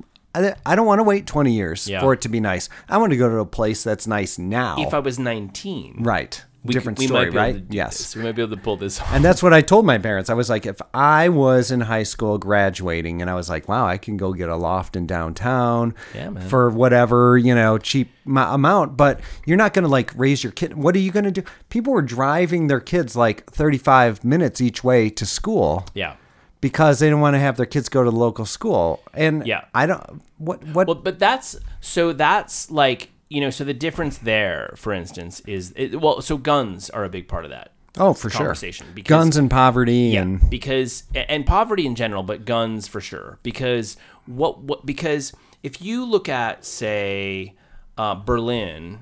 [0.65, 1.99] I don't want to wait 20 years Yeah.
[2.01, 2.67] for it to be nice.
[2.89, 4.77] I want to go to a place that's nice now.
[4.79, 6.43] If I was 19, right.
[6.63, 7.63] We Different we story, might right?
[7.69, 7.97] Yes.
[7.97, 8.15] this.
[8.15, 9.11] we might be able to pull this off.
[9.11, 10.29] And that's what I told my parents.
[10.29, 13.85] I was like, if I was in high school graduating and I was like, wow,
[13.85, 18.95] I can go get a loft in downtown Yeah, for whatever, you know, cheap amount,
[18.95, 20.75] but you're not going to like raise your kid.
[20.75, 21.43] What are you going to do?
[21.67, 26.15] People were driving their kids like 35 minutes each way to school yeah.
[26.61, 29.03] because they didn't want to have their kids go to the local school.
[29.13, 29.65] And Yeah.
[29.73, 34.17] I don't, what, what, Well, but that's so that's like you know so the difference
[34.19, 37.71] there, for instance, is it, well, so guns are a big part of that.
[37.97, 38.39] oh, for sure.
[38.39, 43.01] conversation because- Guns and poverty Yeah, and because and poverty in general, but guns for
[43.01, 43.39] sure.
[43.43, 47.55] Because what what because if you look at say
[47.97, 48.99] uh, Berlin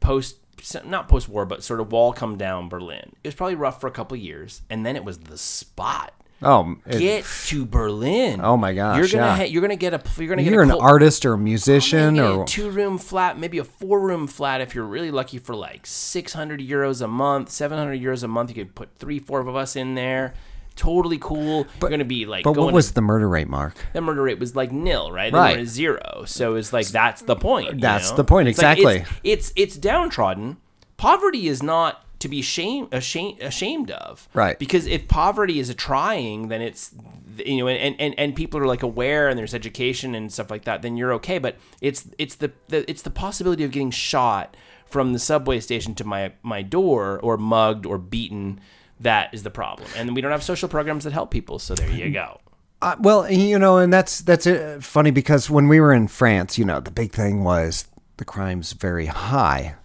[0.00, 0.36] post
[0.84, 3.86] not post war, but sort of wall come down Berlin, it was probably rough for
[3.86, 6.12] a couple years, and then it was the spot.
[6.42, 8.40] Oh, it- Get to Berlin.
[8.42, 9.36] Oh my gosh, You're gonna yeah.
[9.36, 12.14] ha- you're gonna get a you're gonna get you're a an artist or a musician
[12.14, 15.38] Maybe or a two room flat, maybe a four room flat if you're really lucky
[15.38, 18.50] for like 600 euros a month, 700 euros a month.
[18.50, 20.34] You could put three, four of us in there.
[20.74, 21.66] Totally cool.
[21.82, 23.74] you're going to be like, but what was the murder rate, Mark?
[23.92, 25.30] the murder rate was like nil, right?
[25.30, 25.66] They Right.
[25.66, 26.24] zero.
[26.26, 27.74] So it's like, that's the point.
[27.74, 28.16] you That's know?
[28.16, 29.04] the point, It's like, exactly.
[29.22, 30.56] it's, it's, it's downtrodden.
[30.96, 34.28] Poverty is not to be shame, ashamed, ashamed of.
[34.34, 34.58] Right.
[34.58, 36.94] Because if poverty is a trying, then it's
[37.38, 40.64] you know, and, and, and people are like aware and there's education and stuff like
[40.64, 41.38] that, then you're okay.
[41.38, 44.56] But it's it's the, the it's the possibility of getting shot
[44.86, 48.60] from the subway station to my my door or mugged or beaten
[49.00, 49.88] that is the problem.
[49.96, 51.58] And we don't have social programs that help people.
[51.58, 52.40] So there you go.
[52.80, 56.58] Uh, well, you know, and that's that's uh, funny because when we were in France,
[56.58, 59.76] you know, the big thing was the crime's very high.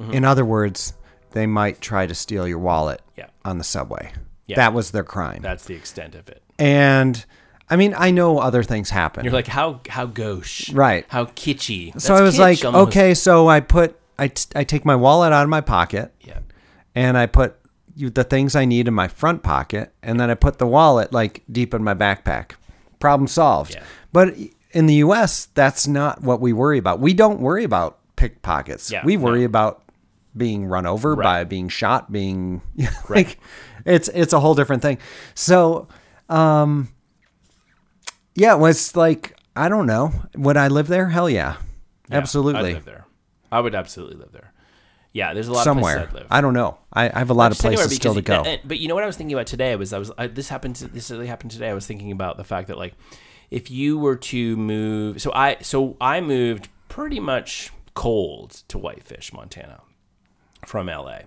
[0.00, 0.12] Mm-hmm.
[0.12, 0.94] In other words,
[1.32, 3.26] they might try to steal your wallet Yeah.
[3.44, 4.12] on the subway.
[4.46, 4.56] Yeah.
[4.56, 5.40] That was their crime.
[5.42, 6.42] That's the extent of it.
[6.58, 7.24] and
[7.70, 9.24] I mean, I know other things happen.
[9.24, 11.06] You're like how how gauche, Right.
[11.08, 11.98] How kitschy.
[12.00, 12.88] so I was like, almost.
[12.88, 16.40] okay, so I put I, t- I take my wallet out of my pocket yeah,
[16.94, 17.56] and I put
[17.96, 21.12] you- the things I need in my front pocket, and then I put the wallet
[21.14, 22.52] like deep in my backpack.
[23.00, 23.74] Problem solved.
[23.74, 23.82] Yeah.
[24.12, 24.34] But
[24.72, 27.00] in the U.S., that's not what we worry about.
[27.00, 28.90] We don't worry about pickpockets.
[28.92, 29.46] Yeah, we worry no.
[29.46, 29.82] about
[30.36, 31.24] being run over Right.
[31.24, 33.36] by being shot, being like Right.
[33.84, 34.98] it's it's a whole different thing.
[35.34, 35.88] So,
[36.28, 36.88] um,
[38.34, 40.12] yeah, it was like I don't know.
[40.36, 41.08] Would I live there?
[41.10, 41.56] Hell yeah,
[42.08, 42.70] Yeah, absolutely.
[42.70, 43.06] I'd live there.
[43.50, 44.52] I would absolutely live there.
[45.12, 45.96] Yeah, there's a lot Somewhere.
[45.98, 46.26] of places I'd live.
[46.30, 46.78] I don't know.
[46.90, 48.42] I, I have a lot of places still to go.
[48.64, 50.76] but you know what I was thinking about today was I was I, this happened
[50.76, 51.68] to, this really happened today.
[51.68, 52.94] I was thinking about the fact that like
[53.50, 59.34] if you were to move, so I so I moved pretty much cold to Whitefish,
[59.34, 59.82] Montana,
[60.66, 61.20] from LA.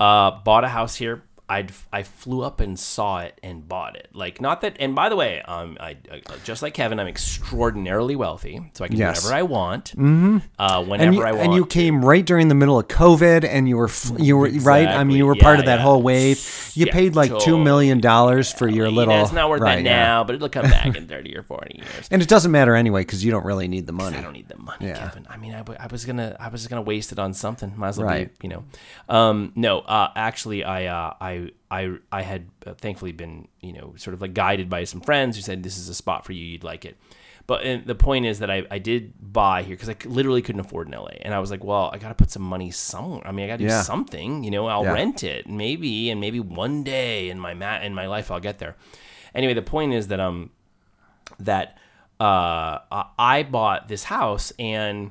[0.00, 1.22] Uh, bought a house here.
[1.52, 4.08] I I flew up and saw it and bought it.
[4.14, 4.76] Like not that.
[4.80, 8.88] And by the way, um, I, I just like Kevin, I'm extraordinarily wealthy, so I
[8.88, 9.20] can Yes.
[9.22, 10.38] do whatever I want, mm-hmm.
[10.58, 11.44] uh, whenever and you, I want.
[11.44, 14.88] and you came right during the middle of COVID, and you were you were right.
[14.88, 15.44] I mean, you were Exactly.
[15.44, 15.82] part of that yeah.
[15.82, 16.38] whole wave.
[16.74, 17.64] You Yeah, paid like two totally.
[17.64, 19.22] million dollars for your You know, little.
[19.22, 20.04] it's not worth right, that yeah.
[20.06, 22.08] now, but it'll come back in 30 or 40 years.
[22.10, 24.16] and it doesn't matter anyway because you don't really need the money.
[24.16, 24.98] I don't need the money, Yeah.
[24.98, 25.26] Kevin.
[25.28, 27.74] I mean, I, I was gonna, I was gonna waste it on something.
[27.76, 28.38] Might as well Right.
[28.38, 28.64] be, you know.
[29.08, 33.94] Um, no, uh, actually, I, uh, I, I, I had uh, thankfully been, you know,
[33.96, 36.44] sort of like guided by some friends who said this is a spot for you.
[36.44, 36.96] You'd like it.
[37.46, 40.60] But and the point is that I, I did buy here because I literally couldn't
[40.60, 43.26] afford in LA, and I was like, well, I got to put some money somewhere.
[43.26, 43.82] I mean, I got to do Yeah.
[43.82, 44.44] something.
[44.44, 44.92] You know, I'll Yeah.
[44.92, 48.58] rent it maybe, and maybe one day in my mat in my life I'll get
[48.60, 48.76] there.
[49.34, 50.50] Anyway, the point is that um
[51.40, 51.78] that
[52.20, 52.78] uh,
[53.18, 55.10] I bought this house and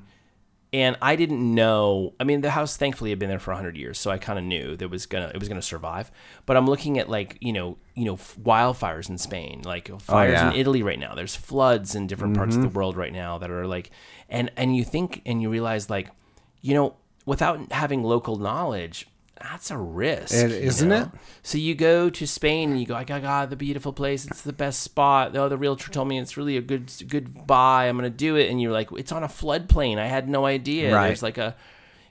[0.74, 2.14] and I didn't know.
[2.20, 4.46] I mean, the house thankfully had been there for hundred years, so I kind of
[4.46, 6.12] knew that it was gonna it was gonna survive.
[6.46, 10.34] But I'm looking at like you know you know wildfires in Spain, like oh, fires
[10.34, 10.52] yeah.
[10.52, 11.14] in Italy right now.
[11.14, 12.78] There's floods in different parts of the mm-hmm.
[12.78, 13.92] world right now that are like,
[14.30, 16.10] and and you think and you realize like,
[16.62, 19.08] you know, without having local knowledge.
[19.42, 21.02] That's a risk, It- isn't know?
[21.02, 21.08] it?
[21.44, 24.26] So you go to Spain and you go, I got God, the beautiful place.
[24.26, 25.36] It's the best spot.
[25.36, 27.86] Oh, the realtor told me it's really a good good buy.
[27.86, 28.50] I'm gonna do it.
[28.50, 29.98] And you're like, it's on a floodplain.
[29.98, 30.94] I had no idea.
[30.96, 31.08] Right.
[31.08, 31.56] There's like a,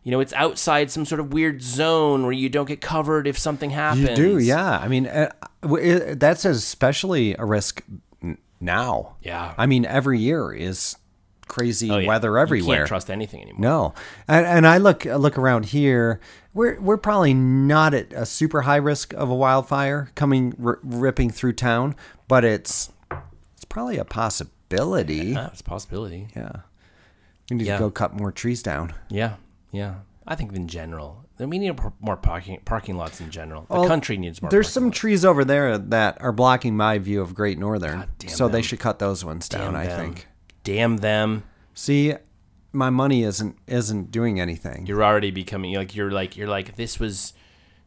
[0.03, 3.39] you know, it's outside some sort of weird zone where you don't get covered if
[3.39, 4.09] something happens.
[4.11, 4.79] You do, yeah.
[4.79, 5.31] I mean, uh,
[5.63, 7.85] it, that's especially a risk
[8.61, 9.17] now.
[9.23, 9.55] Yeah.
[9.57, 10.97] I mean, every year is
[11.51, 12.09] crazy Oh, yeah.
[12.09, 12.77] weather You everywhere.
[12.79, 13.61] can't trust anything anymore.
[13.61, 13.95] No,
[14.27, 16.19] and, and I look I look around here.
[16.55, 21.31] We're we're probably not at a super high risk of a wildfire coming r- ripping
[21.31, 21.95] through town,
[22.29, 22.91] but it's
[23.55, 25.15] it's probably a possibility.
[25.33, 26.29] Yeah, ah, it's a possibility.
[26.35, 26.53] Yeah,
[27.51, 27.75] we need Yeah.
[27.77, 28.95] to go cut more trees down.
[29.09, 29.35] Yeah,
[29.71, 29.97] yeah.
[30.27, 33.67] I think in general, we need more parking parking lots in general.
[33.69, 34.51] The Well, country needs more.
[34.51, 34.99] There's some lots.
[34.99, 38.99] trees over there that are blocking my view of Great Northern, so they should cut
[38.99, 39.73] those ones down.
[39.73, 40.01] Damn I them.
[40.15, 40.27] think.
[40.65, 41.45] Damn them.
[41.75, 42.15] See,
[42.73, 44.87] my money isn't isn't doing anything.
[44.87, 47.33] You're already becoming like you're like you're like this was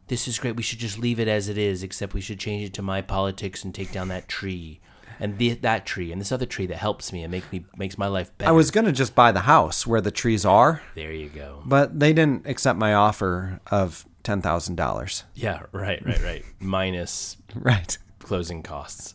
[0.08, 0.56] this is great.
[0.56, 3.00] We should just leave it as it is, except we should change it to my
[3.00, 4.80] politics and take down that tree
[5.20, 7.96] and the, that tree and this other tree that helps me and make me makes
[7.96, 8.48] my life better.
[8.50, 11.12] I was gonna just buy the house where the trees are, there.
[11.12, 11.62] You go.
[11.64, 15.24] but they didn't accept my offer of ten thousand dollars.
[15.34, 15.62] Yeah.
[15.72, 16.04] Right.
[16.04, 16.22] Right.
[16.22, 16.44] Right.
[16.60, 17.96] Minus Right.
[18.18, 19.14] closing costs.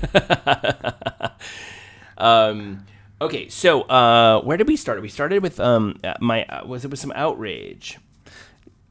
[2.22, 2.86] um.
[3.20, 3.50] Okay.
[3.50, 5.02] So, uh, where did we start?
[5.02, 7.98] We started with um my uh, was it with some outrage.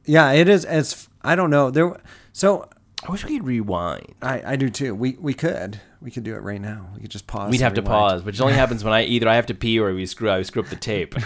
[0.05, 0.65] Yeah, it is.
[0.65, 1.97] As I don't know there.
[2.33, 2.67] So
[3.07, 4.13] I wish we could rewind.
[4.21, 4.95] I I do too.
[4.95, 6.87] We we could we could do it right now.
[6.95, 7.51] We could just pause.
[7.51, 9.93] We'd have to pause, which only happens when I either I have to pee or
[9.93, 11.15] we screw I screw up the tape.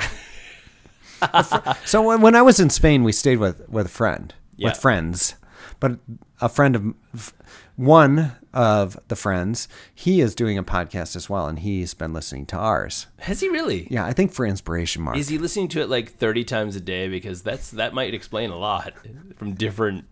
[1.85, 4.69] So when, when I was in Spain, we stayed with with a friend, Yeah.
[4.69, 5.35] with friends,
[5.79, 5.97] but
[6.41, 7.33] a friend of
[7.75, 12.45] one of the friends, he is doing a podcast as well, and he's been listening
[12.47, 13.07] to ours.
[13.19, 13.87] Has he really?
[13.91, 15.17] Yeah, I think for inspiration, Mark.
[15.17, 17.07] Is he listening to it like thirty times a day?
[17.07, 18.93] Because that's that might explain a lot
[19.35, 20.05] from different.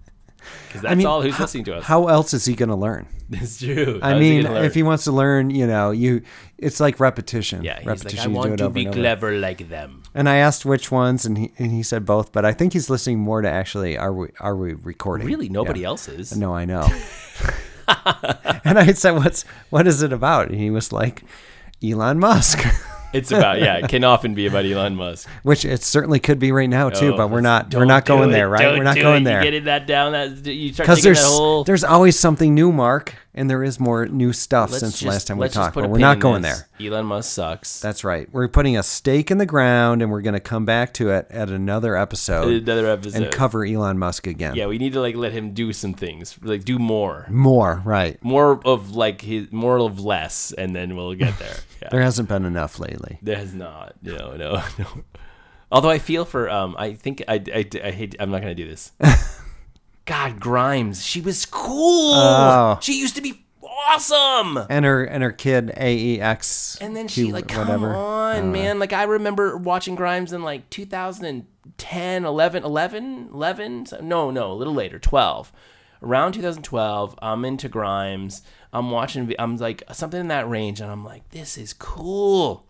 [0.68, 1.86] Because that's I mean, all who's how, listening to us.
[1.86, 3.08] How else is he going to learn?
[3.32, 4.00] It's true.
[4.04, 6.22] I How he mean, if he wants to learn, you know, you
[6.58, 7.64] it's like repetition.
[7.64, 8.34] yeah, repetition.
[8.34, 10.04] like, I want to be clever like them.
[10.14, 12.34] And I asked which ones, and he and he said both.
[12.34, 15.26] But I think he's listening more to actually are we are we recording?
[15.28, 15.88] Really, nobody Yeah.
[15.88, 16.36] else is.
[16.38, 16.88] No, I know.
[18.64, 21.24] and I said, "What's what is it about?" And he was like,
[21.84, 22.66] "Elon Musk,"
[23.14, 23.78] It's about yeah.
[23.78, 25.30] It can often be about Elon Musk.
[25.44, 27.14] which it certainly could be right now too.
[27.14, 28.34] Oh, but we're not we're don't going it.
[28.34, 28.64] there, right?
[28.64, 29.26] Don't we're not going it.
[29.26, 30.14] there You getting that down?
[30.14, 31.64] That you start because there's that whole.
[31.64, 33.16] there's always something new, Mark.
[33.36, 35.98] And there is more new stuff Let's since just- last time we talked, but we're
[36.00, 36.68] not going there.
[36.80, 37.80] Elon Musk sucks.
[37.82, 38.28] That's right.
[38.32, 41.28] We're putting a stake in the ground, and we're going to come back to it
[41.30, 43.24] at another episode Another episode.
[43.24, 44.56] and cover Elon Musk again.
[44.56, 48.24] yeah, we need to like let him do some things, like do more, More, right.
[48.24, 51.56] more of like his, more of less, and then we'll get there.
[51.82, 51.90] Yeah.
[51.92, 53.20] There hasn't been enough lately.
[53.22, 53.96] There has not.
[54.02, 54.86] No, no, no.
[55.70, 58.16] Although I feel for, um, I think I, I, I hate.
[58.22, 58.94] I'm not gonna do this.
[60.06, 61.06] God, Grimes.
[61.06, 62.14] She was cool.
[62.14, 62.78] Oh.
[62.82, 64.60] She used to be awesome.
[64.70, 66.78] And her and her kid AEX.
[66.82, 67.94] And then she like, come whatever.
[67.96, 68.80] on, uh, man.
[68.80, 73.86] Like I remember watching Grimes in like 2010, 11, 11, 11.
[73.86, 75.52] So- No, no, a little later, 12.
[76.02, 78.42] Around 2012, I'm into Grimes.
[78.74, 79.34] I'm watching.
[79.40, 82.66] I'm like something in that range, and I'm like, this is cool.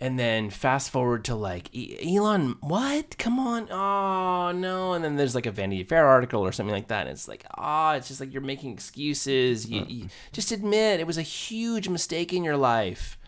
[0.00, 3.18] And then fast forward to like E- Elon, what?
[3.18, 4.92] Come on, oh no!
[4.92, 7.02] And then there's like a Vanity Fair article or something like that.
[7.02, 9.68] And it's like, ah, it's just like you're making excuses.
[9.68, 13.18] You, you just admit it was a huge mistake in your life.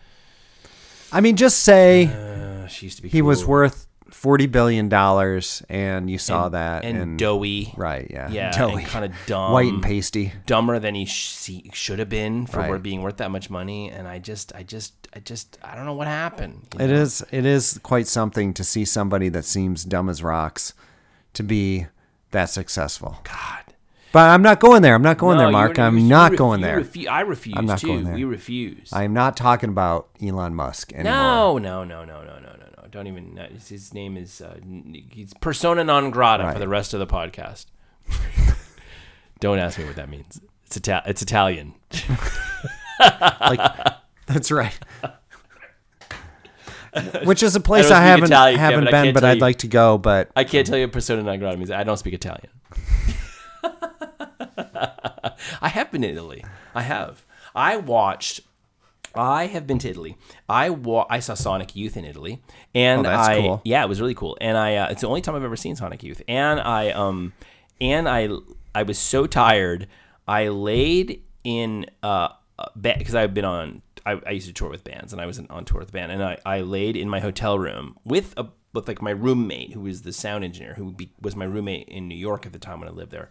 [1.11, 3.09] I mean, just say Uh, she used to be.
[3.09, 8.29] he was worth forty billion dollars, and you saw that, and, and, doughy, right, yeah,
[8.29, 10.33] Yeah, doughy, kind of dumb, white and pasty.
[10.45, 12.81] dumber than he sh- he should have been for Right.
[12.83, 13.89] being worth that much money.
[13.89, 16.67] And I just, I just, I just, I don't know what happened.
[16.79, 16.93] It know?
[16.93, 20.73] is it is quite something to see somebody that seems dumb as rocks
[21.33, 21.87] to be
[22.31, 23.19] that successful.
[23.23, 23.57] God.
[24.13, 24.93] But I'm not going there.
[24.93, 25.79] I'm not going No, there, Mark.
[25.79, 26.81] I'm not going there.
[26.81, 27.87] refu- I refuse I'm not too.
[27.87, 28.13] going there.
[28.13, 28.89] We refuse.
[28.91, 31.13] I'm not talking about Elon Musk anymore.
[31.13, 32.65] no, no, no, no, no, no, no.
[32.91, 33.35] Don't even.
[33.35, 34.41] No, his- name is.
[34.41, 34.57] Uh,
[35.11, 36.53] he's persona non grata Right.
[36.53, 37.65] for the rest of the podcast.
[39.39, 40.41] Don't ask me what that means.
[40.65, 41.73] It's Ita- It's Italian.
[42.99, 43.59] Like
[44.27, 44.77] that's right.
[47.23, 48.95] Which is a place don't I, haven't Italian, haven't Kevin.
[48.95, 49.41] I been, but I'd you.
[49.41, 49.97] like to go.
[49.97, 51.71] But I can't tell you persona non grata means.
[51.71, 52.49] I don't speak Italian.
[55.61, 56.45] I have been in Italy.
[56.75, 57.25] I have.
[57.55, 58.41] I watched.
[59.15, 60.17] I have been to Italy.
[60.47, 62.41] I wa- I saw Sonic Youth in Italy,
[62.73, 63.61] and Oh, I cool.
[63.65, 64.37] yeah, it was really cool.
[64.41, 66.21] And I uh, it's the only time I've ever seen Sonic Youth.
[66.27, 67.33] And I um
[67.79, 68.29] and I
[68.73, 69.87] I was so tired.
[70.27, 72.29] I laid in uh
[72.79, 73.81] because I've been on.
[74.05, 76.11] I, I used to tour with bands, and I was on tour with the band,
[76.11, 79.81] and I, I laid in my hotel room with a with like my roommate who
[79.81, 82.79] was the sound engineer who be, was my roommate in New York at the time
[82.79, 83.29] when I lived there,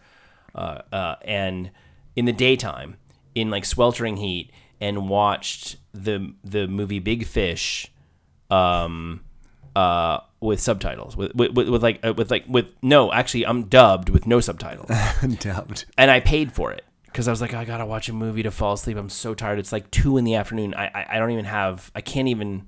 [0.55, 1.71] uh, uh, and
[2.15, 2.95] in the daytime
[3.35, 7.89] in like sweltering heat and watched the the movie Big Fish
[8.49, 9.21] um
[9.75, 13.65] uh with subtitles with with, with, with like uh, with like with no actually I'm
[13.65, 14.89] dubbed with no subtitles.
[15.39, 15.85] Dubbed.
[15.97, 18.51] and I paid for it because I was like I gotta watch a movie to
[18.51, 18.97] fall asleep.
[18.97, 19.59] I'm so tired.
[19.59, 20.73] It's like two in the afternoon.
[20.73, 22.67] I, I I don't even have I can't even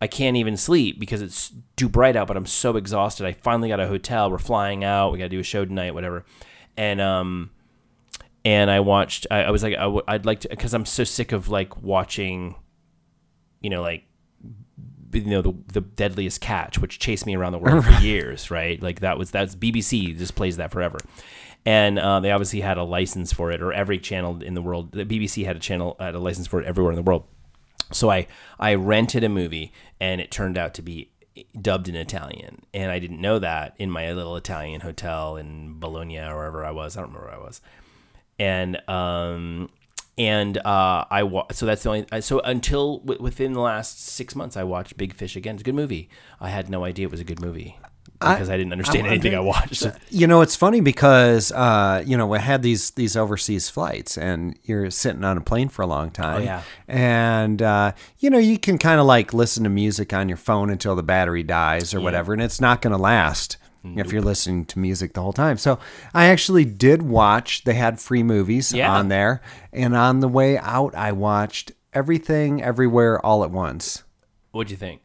[0.00, 3.24] I can't even sleep because it's too bright out but I'm so exhausted.
[3.24, 4.30] I finally got a hotel.
[4.30, 5.12] We're flying out.
[5.12, 6.24] We gotta do a show tonight whatever.
[6.76, 7.50] And um
[8.44, 9.26] and I watched.
[9.30, 11.82] I, I was like, I w- I'd like to, because I'm so sick of like
[11.82, 12.56] watching,
[13.60, 14.04] you know, like
[15.12, 18.82] you know the the deadliest catch, which chased me around the world for years, right?
[18.82, 20.98] Like that was that's BBC just plays that forever,
[21.64, 24.92] and uh, they obviously had a license for it, or every channel in the world.
[24.92, 27.24] The BBC had a channel had a license for it everywhere in the world.
[27.92, 28.26] So I
[28.58, 31.10] I rented a movie, and it turned out to be
[31.58, 36.18] dubbed in Italian, and I didn't know that in my little Italian hotel in Bologna
[36.18, 36.96] or wherever I was.
[36.96, 37.60] I don't remember where I was
[38.38, 39.70] and um
[40.18, 44.34] and uh I wa- so that's the only so until w- within the last six
[44.34, 45.54] months I watched Big Fish again.
[45.56, 46.08] It's a good movie.
[46.40, 47.78] I had no idea it was a good movie
[48.20, 49.84] because I, didn't understand anything I watched.
[50.10, 54.56] You know, it's funny because uh, you know we had these these overseas flights, and
[54.62, 56.42] you're sitting on a plane for a long time.
[56.42, 56.62] Oh, yeah.
[56.86, 60.70] and uh, you know you can kind of like listen to music on your phone
[60.70, 63.56] until the battery dies or whatever, and it's not going to last.
[63.84, 63.98] Mm-hmm.
[63.98, 65.58] If you're listening to music the whole time.
[65.58, 65.78] So
[66.14, 68.92] I actually did watch, they had free movies Yeah.
[68.92, 69.42] on there.
[69.72, 74.04] And on the way out, I watched Everything Everywhere All at Once.
[74.52, 75.01] What'd you think?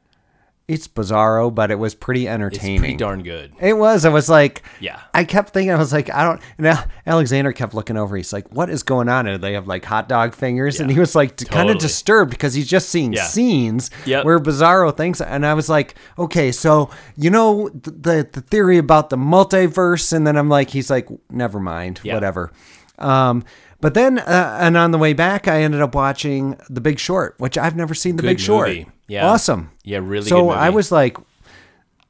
[0.67, 2.80] It's bizarro, but it was pretty It's entertaining.
[2.80, 3.53] pretty darn good.
[3.62, 4.03] It was.
[4.03, 4.99] I was like, Yeah.
[5.13, 6.41] I kept thinking, I was like, I don't.
[6.58, 8.17] And Al- Alexander kept looking over.
[8.17, 9.27] He's like, what is going on?
[9.27, 12.53] And they have like hot dog fingers, and he was like, kind of disturbed because
[12.53, 13.23] he's just seeing Yeah.
[13.23, 14.25] scenes Yep.
[14.25, 15.21] where bizarro things.
[15.21, 20.12] And I was like, okay, so you know the, the the theory about the multiverse,
[20.12, 22.13] and then I'm like, he's like, never mind, Yeah.
[22.15, 22.51] whatever.
[22.99, 23.45] Um,
[23.80, 27.36] but then, uh, and on the way back, I ended up watching The Big Short,
[27.38, 28.15] which I've never seen.
[28.17, 28.88] The Good Big Short, movie.
[29.08, 29.26] Yeah.
[29.28, 29.72] awesome.
[29.84, 30.58] Yeah, really So good movie.
[30.60, 31.17] I was like,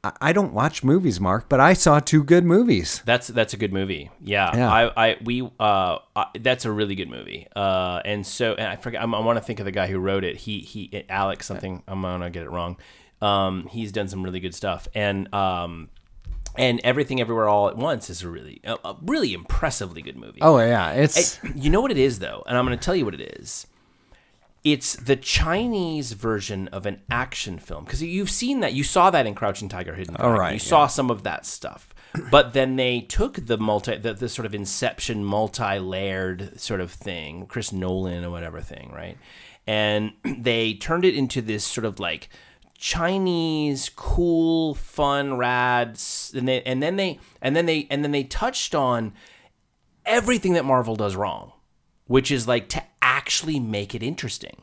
[0.04, 3.02] I- I don't watch movies, Mark, but I saw two good movies.
[3.06, 4.10] That's that's a good movie.
[4.24, 4.72] Yeah, Yeah.
[4.72, 7.48] I, I we uh, I, that's a really good movie.
[7.56, 9.02] Uh, and so and I forget.
[9.02, 10.38] I'm, I want to think of the guy who wrote it.
[10.38, 11.84] He he Alex something.
[11.88, 12.78] I'm gonna get it wrong.
[13.22, 14.88] Um, he's done some really good stuff.
[14.94, 15.90] And um,
[16.56, 20.40] and everything everywhere all at once is a really a, a really impressively good movie.
[20.42, 22.96] Oh yeah, it's It- you know what it is though, and I'm going to tell
[22.96, 23.66] you what it is.
[24.72, 28.74] It's the Chinese version of an action film because you've seen that.
[28.74, 30.38] You saw that in Crouching Tiger, Hidden Dragon.
[30.38, 30.70] right, you yeah.
[30.70, 31.94] saw some of that stuff,
[32.32, 37.46] but then they took the multi, the, the sort of Inception multi-layered sort of thing,
[37.46, 39.18] Chris Nolan or whatever thing, right?
[39.66, 42.28] And they turned it into this sort of like
[42.78, 45.98] Chinese cool, fun, rad,
[46.36, 49.14] and they and then they and then they and then they touched on
[50.06, 51.54] everything that Marvel does wrong,
[52.06, 54.58] which is like to actually make it interesting.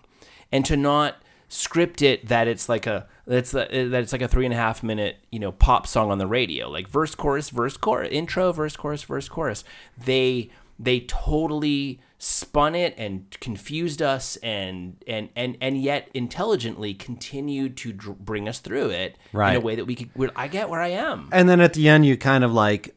[0.52, 1.16] And to not
[1.48, 4.82] script it that it's like a that's that it's like a three and a half
[4.82, 6.68] minute you know pop song on the radio.
[6.68, 9.64] Like verse chorus verse chorus intro verse chorus verse chorus.
[9.96, 17.76] They they totally spun it and confused us and and and and yet intelligently continued
[17.78, 19.50] to dr- bring us through it right.
[19.50, 21.28] in a way that we could where I get where I am.
[21.32, 22.94] And then at the end you kind of like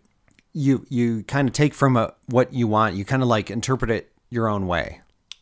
[0.53, 2.95] you you kind of take from a, what you want.
[2.95, 5.01] You kind of like interpret it your own way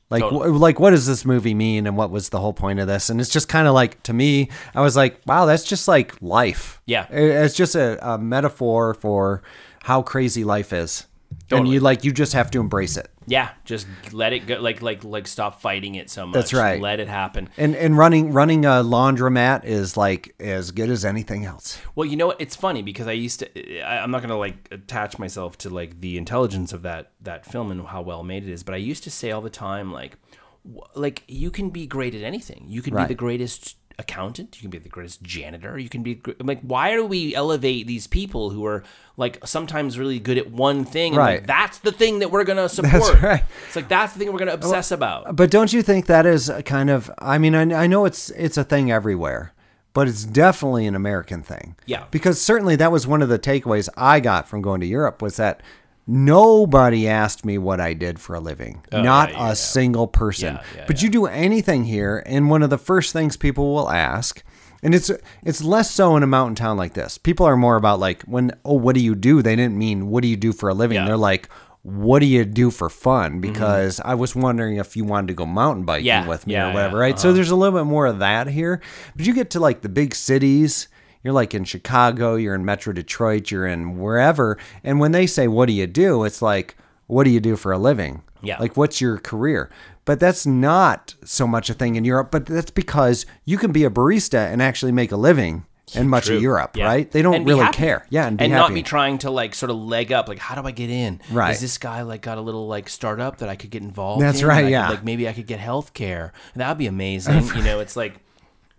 [0.10, 0.51] like Totally.
[0.51, 3.10] wh- like what does this movie mean and what was the whole point of this?
[3.10, 6.14] And it's just kind of like to me i was like wow that's just like
[6.22, 6.82] life.
[6.86, 7.08] Yeah.
[7.12, 9.41] It- it's just a, a metaphor for
[9.84, 11.06] how crazy life is.
[11.51, 14.59] And you like you just have to embrace it Yeah, just let it go.
[14.59, 16.34] Like like like stop fighting it so much.
[16.36, 16.80] That's right.
[16.80, 17.49] Let it happen.
[17.57, 22.15] and and running running a laundromat is like as good as anything else Well, you
[22.17, 22.39] know what?
[22.39, 23.82] It's funny because I used to.
[23.82, 27.71] I, I'm not gonna like attach myself to like the intelligence of that that film
[27.71, 30.17] and how well made it is, but I used to say all the time like,
[30.63, 32.65] w- like you can be great at anything.
[32.67, 33.07] You can Right.
[33.07, 34.57] be the greatest accountant.
[34.57, 35.77] You can be the greatest janitor.
[35.77, 38.83] You can be like, why do we elevate these people who are
[39.17, 41.13] like sometimes really good at one thing?
[41.13, 41.39] And Right.
[41.39, 43.21] Like, that's the thing that we're gonna support.
[43.21, 43.43] right.
[43.67, 45.35] It's like that's the thing we're gonna obsess about.
[45.35, 47.09] But don't you think that is a kind of?
[47.19, 49.53] I mean, I, I know it's it's a thing everywhere,
[49.93, 51.75] but it's definitely an American thing.
[51.85, 52.05] Yeah.
[52.11, 55.37] Because certainly that was one of the takeaways I got from going to Europe was
[55.37, 55.61] that
[56.08, 58.84] nobody asked me what I did for a living.
[58.91, 59.53] Not Oh, yeah, yeah, a yeah.
[59.53, 60.60] single person.
[60.76, 64.43] Yeah, but you do anything here, and one of the first things people will ask.
[64.84, 65.10] And it's
[65.43, 67.18] it's less so in a mountain town like this.
[67.18, 69.41] People are more about like when oh what do you do?
[69.41, 70.97] They didn't mean what do you do for a living.
[70.97, 71.08] Mm-hmm.
[71.08, 71.49] They're like
[71.82, 73.39] what do you do for fun?
[73.39, 76.97] Because I was wondering if you wanted to go mountain biking with me or whatever,
[76.97, 77.20] right?
[77.20, 78.82] So there's a little bit more of that here.
[79.16, 80.88] But you get to like the big cities,
[81.26, 85.47] you're like in Chicago, you're in Metro Detroit, you're in wherever, and when they say
[85.49, 86.76] what do you do, it's like
[87.07, 88.21] what do you do for a living?
[88.41, 88.57] Yeah.
[88.59, 89.69] Like what's your career?
[90.05, 93.84] But that's not so much a thing in Europe, but that's because you can be
[93.84, 96.38] a barista and actually make a living in much True.
[96.38, 96.86] of Europe, Yeah.
[96.86, 97.09] right?
[97.11, 97.78] They don't really happy.
[97.78, 98.05] care.
[98.09, 98.69] Yeah, and be and happy.
[98.69, 100.28] not be trying to like sort of leg up.
[100.28, 101.21] Like, how do I get in?
[101.32, 101.51] Right.
[101.51, 104.21] Is this guy like got a little like startup that I could get involved?
[104.21, 104.47] That's in?
[104.47, 104.89] right, I could, yeah.
[104.89, 106.34] like maybe I could get health care.
[106.55, 107.45] That'd be amazing.
[107.55, 108.15] you know, it's like,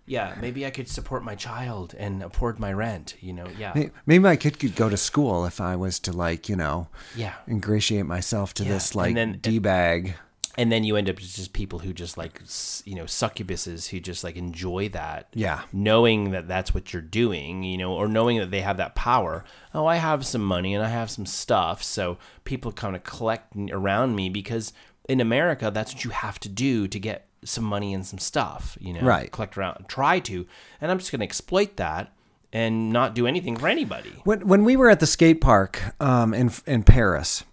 [0.07, 3.15] yeah, maybe I could support my child and afford my rent.
[3.19, 3.73] You know, yeah,
[4.05, 7.33] Maybe my kid could go to school if I was to like, you know, yeah.
[7.47, 10.15] ingratiate myself to Yeah, this and like then- d bag.
[10.59, 12.41] And then you end up just people who just like
[12.83, 15.27] you know succubuses who just like enjoy that.
[15.35, 15.61] Yeah.
[15.71, 19.43] knowing that that's what you're doing, you know, or knowing that they have that power.
[19.75, 23.55] Oh, I have some money and I have some stuff, so people kind of collect
[23.71, 24.73] around me because
[25.07, 28.77] in America, that's what you have to do to get some money and some stuff,
[28.79, 29.31] you know, Right.
[29.31, 30.45] Collect around, try to,
[30.81, 32.13] and I'm just going to exploit that
[32.53, 34.13] and not do anything for anybody.
[34.23, 37.43] When when we were at the skate park um, in in Paris,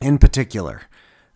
[0.00, 0.82] in particular,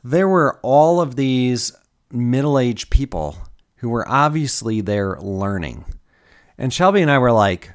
[0.05, 1.73] there were all of these
[2.11, 3.37] middle aged people
[3.77, 5.85] who were obviously there learning,
[6.57, 7.73] and Shelby and I were like,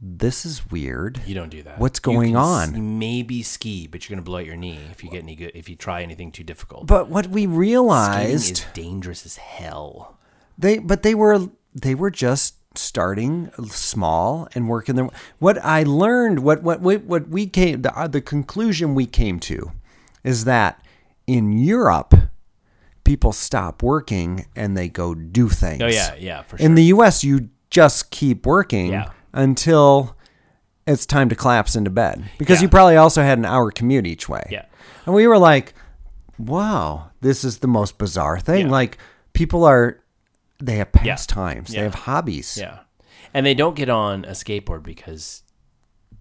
[0.00, 1.20] "This is weird.
[1.26, 1.78] You don't do that.
[1.78, 2.98] What's going on?
[2.98, 5.52] Maybe ski, but you're going to blow out your knee if you get any good.
[5.54, 6.86] If you try anything too difficult.
[6.86, 10.18] But what we realized is dangerous as hell.
[10.58, 16.40] They but they were they were just starting small and working their what I learned
[16.40, 19.72] what what what, what we came the, uh, the conclusion we came to
[20.24, 20.84] is that
[21.26, 22.14] in Europe
[23.04, 25.80] people stop working and they go do things.
[25.82, 26.66] Oh yeah, yeah, for sure.
[26.66, 29.10] In the US you just keep working Yeah.
[29.36, 30.16] Until
[30.86, 32.62] it's time to collapse into bed because Yeah.
[32.64, 34.42] you probably also had an hour commute each way.
[34.50, 34.64] Yeah.
[35.04, 35.74] And we were like,
[36.38, 38.66] wow, this is the most bizarre thing.
[38.66, 38.72] Yeah.
[38.72, 38.98] Like
[39.32, 40.00] people are,
[40.62, 41.80] they have pastimes, Yeah.
[41.80, 42.56] they have hobbies.
[42.60, 42.80] Yeah.
[43.34, 45.42] And they don't get on a skateboard because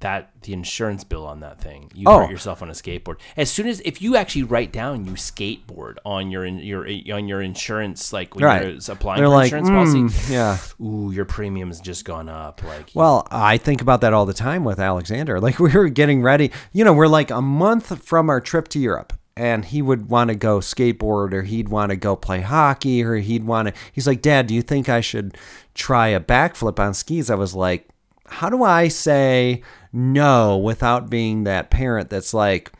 [0.01, 2.19] that the insurance bill on that thing, you Oh.
[2.19, 3.15] hurt yourself on a skateboard.
[3.37, 7.41] As soon as if you actually write down you skateboard on your your on your
[7.41, 8.61] insurance, like when Right.
[8.67, 10.57] you're applying They're for like, insurance "Mm, policy, yeah.
[10.81, 12.61] ooh, your premium's just gone up.
[12.63, 15.39] Like, Well, I think about that all the time with Alexander.
[15.39, 18.79] Like we were getting ready, you know, we're like a month from our trip to
[18.79, 19.13] Europe.
[19.37, 23.15] And he would want to go skateboard or he'd want to go play hockey or
[23.15, 23.73] he'd want to.
[23.91, 25.37] He's like, Dad, do you think I should
[25.73, 27.29] try a backflip on skis?
[27.29, 27.89] I was like,
[28.27, 29.61] how do I say
[29.93, 32.71] no without being that parent that's like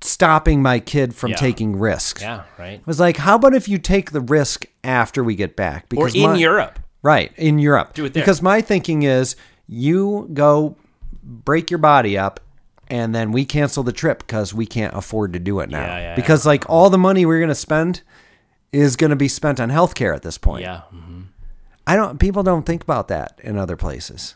[0.00, 1.36] stopping my kid from Yeah.
[1.36, 2.22] taking risks?
[2.22, 2.78] Yeah, right.
[2.78, 5.86] I was like, how about if you take the risk after we get back?
[5.96, 6.78] Or in my- Europe.
[7.02, 7.94] Right, in Europe.
[7.94, 8.22] Do it there.
[8.22, 9.34] Because my thinking is
[9.66, 10.76] you go
[11.22, 12.40] break your body up
[12.88, 15.80] and then we cancel the trip because we can't afford to do it now.
[15.86, 18.02] Yeah, yeah, because like all the money we're going to spend
[18.72, 20.62] is going to be spent on healthcare at this point.
[20.62, 20.82] Yeah.
[20.94, 21.24] mhm.
[21.86, 24.34] I don't people don't think about that in other places.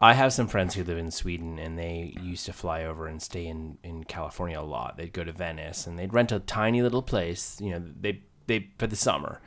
[0.00, 3.22] I have some friends who live in Sweden and they used to fly over and
[3.22, 4.96] stay in, in California a lot.
[4.96, 8.68] They'd go to Venice and they'd rent a tiny little place, you know, they they
[8.78, 9.40] for the summer.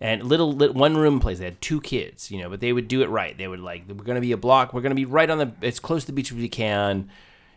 [0.00, 1.38] And little, lit one room place.
[1.38, 3.38] They had two kids, you know, but they would do it right.
[3.38, 4.74] They would like, we're going to be a block.
[4.74, 7.08] We're going to be right on the, as close to the beach as we can.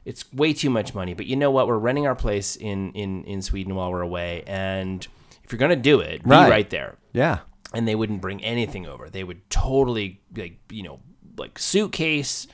[0.05, 1.65] It's way too much money, but you know what?
[1.65, 5.05] We're renting our place in in in Sweden while we're away, and
[5.43, 6.47] if you're going to do it, be Right.
[6.47, 7.39] right there Yeah.
[7.75, 9.09] And they wouldn't bring anything over.
[9.09, 10.99] They would totally like you know
[11.37, 12.47] like suitcase,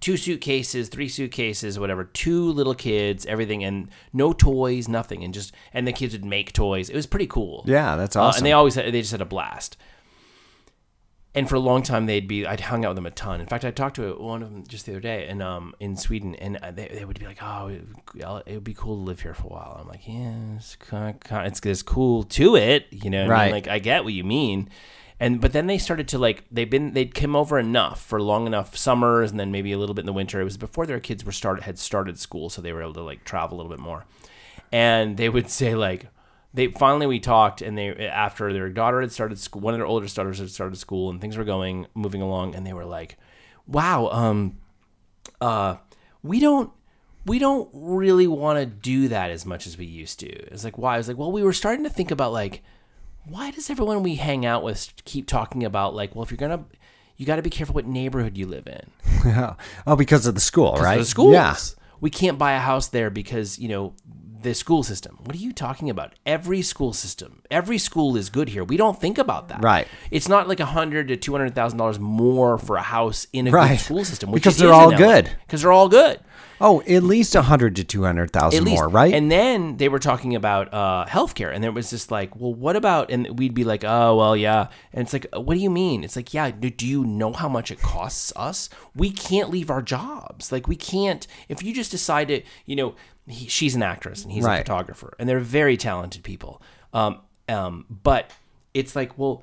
[0.00, 5.52] two suitcases, three suitcases, whatever, two little kids, everything, and no toys, nothing, and just
[5.72, 6.90] and the kids would make toys.
[6.90, 7.64] It was pretty cool.
[7.66, 8.40] Yeah, that's Uh, awesome.
[8.40, 9.76] and they always had, they just had a blast.
[11.34, 12.46] And for a long time, they'd be.
[12.46, 13.40] I'd hung out with them a ton.
[13.40, 15.96] In fact, I talked to one of them just the other day, and um, in
[15.96, 17.84] Sweden, and uh, they, they would be like, "Oh, it,
[18.46, 21.46] would be cool to live here for a while." I'm like, "Yeah, it's kind of,
[21.46, 23.52] it's there's cool to it, you know." what I mean?
[23.52, 23.52] Right.
[23.52, 24.70] Like I get what you mean,
[25.20, 28.46] and but then they started to like they've been they'd come over enough for long
[28.46, 30.40] enough summers, and then maybe a little bit in the winter.
[30.40, 33.02] It was before their kids were started had started school, so they were able to
[33.02, 34.06] like travel a little bit more,
[34.72, 36.06] and they would say like
[36.58, 39.86] they finally we talked and they after their daughter had started school one of their
[39.86, 43.16] older daughters had started school and things were going moving along and they were like
[43.66, 44.58] wow um
[45.40, 45.76] uh
[46.22, 46.70] we don't
[47.24, 50.76] we don't really want to do that as much as we used to it's like
[50.76, 52.62] why i was like well we were starting to think about like
[53.24, 56.64] why does everyone we hang out with keep talking about like well if you're gonna
[57.18, 58.90] you got to be careful what neighborhood you live in
[59.24, 59.54] Yeah.
[59.86, 60.98] oh, because of the school, right?
[60.98, 61.32] the schools.
[61.32, 61.56] Yeah.
[62.00, 63.94] We can't buy a house there because, you know,
[64.40, 65.18] the school system.
[65.24, 66.14] What are you talking about?
[66.24, 68.64] Every school system, every school is good here.
[68.64, 69.62] We don't think about that.
[69.62, 69.86] Right.
[70.10, 73.48] It's not like a hundred to two hundred thousand dollars more for a house in
[73.48, 73.70] a Right.
[73.70, 75.30] good school system, which Because they're all good.
[75.46, 76.20] Because they're all good.
[76.60, 79.14] Oh, at least a hundred to two hundred thousand more, right?
[79.14, 82.74] And then they were talking about uh, healthcare, and there was just like, well, what
[82.74, 83.12] about?
[83.12, 84.66] And we'd be like, oh, well, yeah.
[84.92, 86.02] And it's like, what do you mean?
[86.02, 86.50] It's like, yeah.
[86.50, 88.68] Do do you know how much it costs us?
[88.96, 90.50] We can't leave our jobs.
[90.50, 91.28] Like, we can't.
[91.48, 92.96] If you just decide to, you know,
[93.28, 96.62] he, she's an actress and he's a photographer, and they're very talented people.
[96.92, 98.30] Um, um, but
[98.74, 99.42] it's like, well,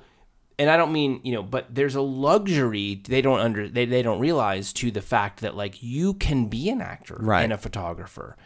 [0.58, 4.02] and I don't mean you know, but there's a luxury they don't under they, they
[4.02, 7.42] don't realize to the fact that like you can be an actor Right.
[7.44, 8.36] and a photographer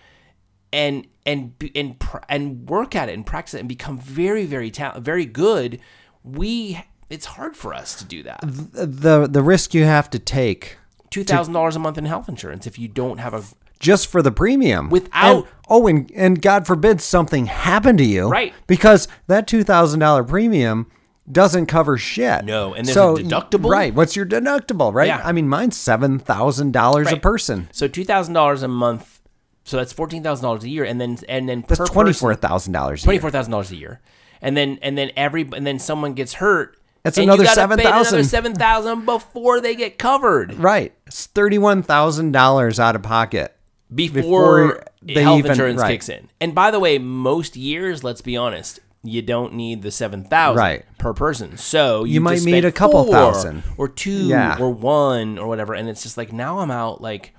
[0.72, 4.70] and and and pr- and work at it and practice it and become very very
[4.70, 5.80] ta- very good
[6.22, 10.76] we it's hard for us to do that the the risk you have to take
[11.11, 13.43] $2000 a month in health insurance if you don't have a
[13.81, 18.28] just for the premium Without- And- oh and and god forbid something happened to you
[18.28, 18.53] Right.
[18.66, 20.87] because that $2000 premium
[21.31, 23.70] doesn't cover shit No, and there's so, a deductible?
[23.70, 25.22] right what's your deductible right Yeah.
[25.24, 29.20] i mean mine's $7000 a person so $2000 a month
[29.64, 33.31] so that's $14000 a year and then and then that's per person- $24000 a twenty-four
[33.31, 34.01] thousand dollars a year,
[34.43, 36.76] and then and then every and then someone gets hurt.
[37.05, 38.24] That's another you gotta pay another 7,000.
[38.24, 40.55] seven thousand before they get covered.
[40.55, 43.55] right it's $31000 out of pocket
[43.95, 45.91] Before, Before health even- insurance right.
[45.93, 46.28] kicks in.
[46.41, 50.59] And by the way, most years, let's be honest, you don't need the seven thousand
[50.59, 50.84] Right.
[50.99, 51.57] per person.
[51.57, 54.59] So you, might need a couple thousand or two Yeah.
[54.61, 57.34] or one or whatever, and it's just like now I'm out like,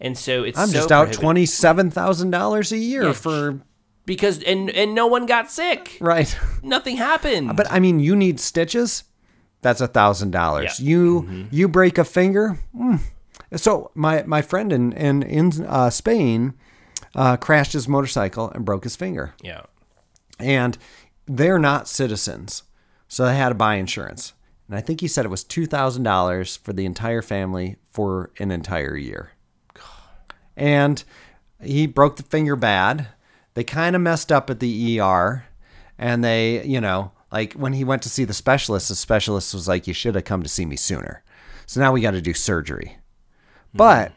[0.00, 3.12] and so it's i'm so just out $27000 a year Yeah.
[3.12, 3.60] for
[4.04, 5.96] because and and no one got sick.
[6.00, 7.56] right Nothing happened.
[7.56, 9.04] But I mean, you need stitches.
[9.62, 10.78] That's a thousand dollars.
[10.80, 12.58] You you break a finger.
[12.76, 13.00] mm.
[13.54, 16.54] So my my friend in in in uh, Spain
[17.14, 19.62] uh, crashed his motorcycle and broke his finger, yeah.
[20.38, 20.76] and
[21.26, 22.64] they're not citizens,
[23.08, 24.32] so they had to buy insurance.
[24.68, 28.30] And I think he said it was two thousand dollars for the entire family for
[28.38, 29.30] an entire year.
[30.56, 31.02] And
[31.62, 33.08] he broke the finger bad.
[33.54, 35.44] They kind of messed up at the ER,
[35.98, 39.68] and they, you know, like when he went to see the specialist, the specialist was
[39.68, 41.22] like, "You should have come to see me sooner."
[41.66, 42.96] So now we got to do surgery,
[43.74, 44.12] but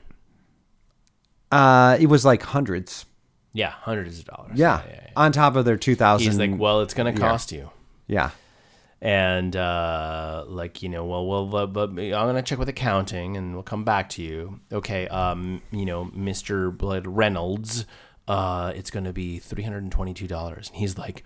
[1.52, 3.06] uh, it was like hundreds.
[3.54, 4.52] Yeah, hundreds of dollars.
[4.56, 4.82] Yeah,
[5.16, 6.28] on top of their two thousand.
[6.28, 7.72] He's like, well, it's going to cost you.
[8.08, 8.30] yeah,
[9.02, 13.36] And uh, like, you know, well, well, uh, but I'm going to check with accounting
[13.38, 14.60] and we'll come back to you.
[14.72, 16.76] Okay, um, you know, Mr.
[16.76, 17.86] Blood Reynolds,
[18.28, 20.56] uh, it's going to be $322.
[20.56, 21.24] And he's like,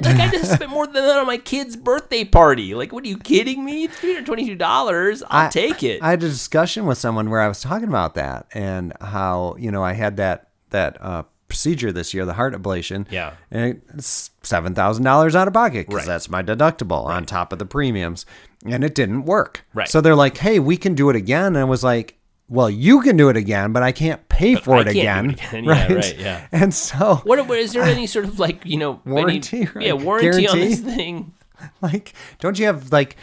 [0.00, 2.74] Like I just spent more than that on my kid's birthday party.
[2.74, 3.86] Like, what are you kidding me?
[3.86, 5.22] Three hundred twenty-two dollars.
[5.28, 6.02] I'll I- take it.
[6.02, 9.70] I had a discussion with someone where I was talking about that and how you
[9.70, 13.06] know I had that that uh, procedure this year, the heart ablation.
[13.10, 13.34] Yeah.
[13.50, 16.12] and it's seven thousand dollars out of pocket because Right.
[16.12, 18.24] that's my deductible on top of the premiums,
[18.64, 19.64] and it didn't work.
[19.74, 19.88] Right.
[19.88, 22.18] So they're like, "Hey, we can do it again," and I was like.
[22.52, 25.30] Well, you can do it again, but I can't pay for I it again.
[25.30, 25.64] it again.
[25.72, 26.46] Yeah, right, yeah.
[26.52, 29.86] And so, what, what is there any sort of like you know any- Warranty, right?
[29.86, 31.32] Yeah, warranty on this thing.
[31.80, 33.16] like, don't you have like,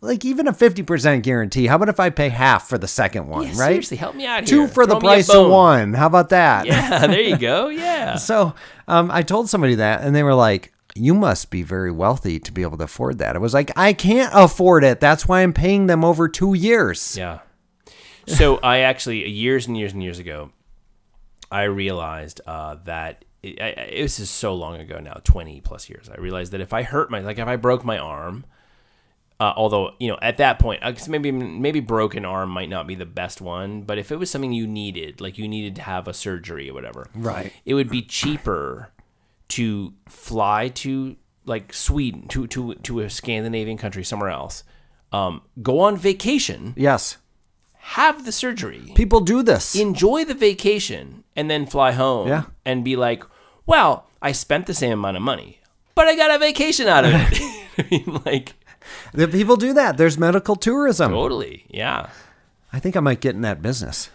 [0.00, 1.66] like even a fifty percent guarantee?
[1.66, 3.56] How about if I pay half for the second one, Yeah, right?
[3.70, 4.66] seriously, help me out here.
[4.66, 5.94] Two for the Throw a price of one.
[5.94, 6.64] How about that?
[6.66, 7.68] Yeah, there you go.
[7.70, 8.14] Yeah.
[8.14, 8.54] So
[8.86, 12.52] um, I told somebody that, and they were like, "You must be very wealthy to
[12.52, 15.00] be able to afford that." I was like, "I can't afford it.
[15.00, 17.40] That's why I'm paying them over two years." Yeah.
[18.28, 20.50] So I actually years and years and years ago,
[21.50, 25.88] I realized uh, that it, I, I, this is so long ago now, twenty plus
[25.88, 26.08] years.
[26.08, 28.44] I realized that if I hurt my like if I broke my arm,
[29.40, 33.06] uh, although you know at that point, maybe maybe broken arm might not be the
[33.06, 36.12] best one, but if it was something you needed, like you needed to have a
[36.14, 37.52] surgery or whatever, Right.
[37.64, 38.90] it would be cheaper
[39.48, 41.16] to fly to
[41.46, 44.64] like Sweden to to to a Scandinavian country somewhere else,
[45.12, 47.16] um, go on vacation Yes,
[47.96, 49.74] have the surgery, people do this.
[49.74, 52.44] enjoy the vacation, and then fly home Yeah.
[52.64, 53.24] and be like,
[53.66, 55.60] well, I spent the same amount of money,
[55.94, 57.40] but I got a vacation out of it.
[57.78, 58.54] I mean, like,
[59.12, 59.96] the people do that.
[59.96, 61.12] There's medical tourism.
[61.12, 61.64] totally.
[61.68, 62.08] Yeah.
[62.72, 64.10] I think I might get in that business.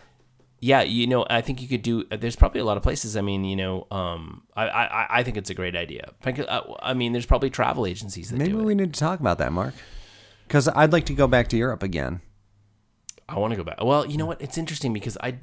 [0.60, 2.06] Yeah, you know, I think you could do.
[2.06, 3.18] There's probably a lot of places.
[3.18, 6.14] I mean, you know, um, I, I, I think it's a great idea.
[6.26, 8.64] I, I mean, there's probably travel agencies that Maybe do it.
[8.66, 9.74] we need to talk about that, Mark.
[10.48, 12.22] Because I'd like to go back to Europe again.
[13.28, 13.84] I want to go back.
[13.84, 14.42] Well, you know what?
[14.42, 15.38] It's interesting because I.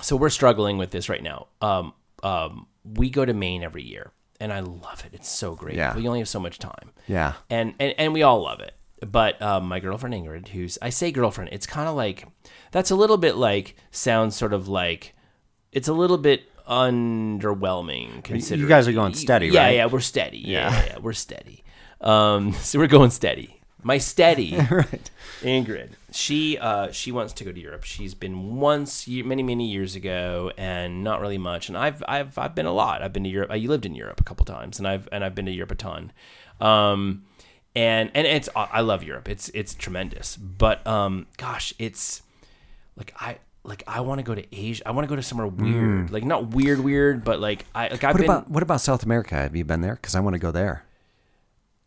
[0.00, 1.48] So we're struggling with this right now.
[1.60, 5.10] Um, um, we go to Maine every year, and I love it.
[5.12, 5.76] It's so great.
[5.76, 5.96] Yeah.
[5.96, 6.92] We only have so much time.
[7.06, 7.34] Yeah.
[7.50, 8.74] and and, and we all love it.
[9.06, 12.26] But um, my girlfriend Ingrid, who's I say girlfriend, it's kind of like
[12.72, 15.14] that's a little bit like sounds sort of like
[15.72, 18.22] it's a little bit underwhelming.
[18.24, 19.76] Considering you guys are going steady, yeah, right?
[19.76, 20.38] Yeah, we're steady.
[20.38, 21.64] Yeah, yeah, yeah, we're steady.
[22.00, 23.57] Um, so we're going steady.
[23.82, 25.10] My steady, Right.
[25.42, 25.90] Ingrid.
[26.10, 27.84] She uh, she wants to go to Europe.
[27.84, 31.68] She's been once many many years ago, and not really much.
[31.68, 33.02] And I've I've I've been a lot.
[33.02, 33.50] I've been to Europe.
[33.52, 35.74] I lived in Europe a couple times, and I've and I've been to Europe a
[35.76, 36.12] ton.
[36.60, 37.22] Um,
[37.76, 39.28] and and it's I love Europe.
[39.28, 40.36] It's it's tremendous.
[40.36, 42.22] But um, gosh, it's
[42.96, 44.82] like I like I want to go to Asia.
[44.88, 48.02] I want to go to somewhere weird, like not weird weird, but like I like
[48.02, 48.24] I've What been.
[48.30, 49.36] about what about South America?
[49.36, 49.94] Have you been there?
[49.94, 50.84] Because I want to go there.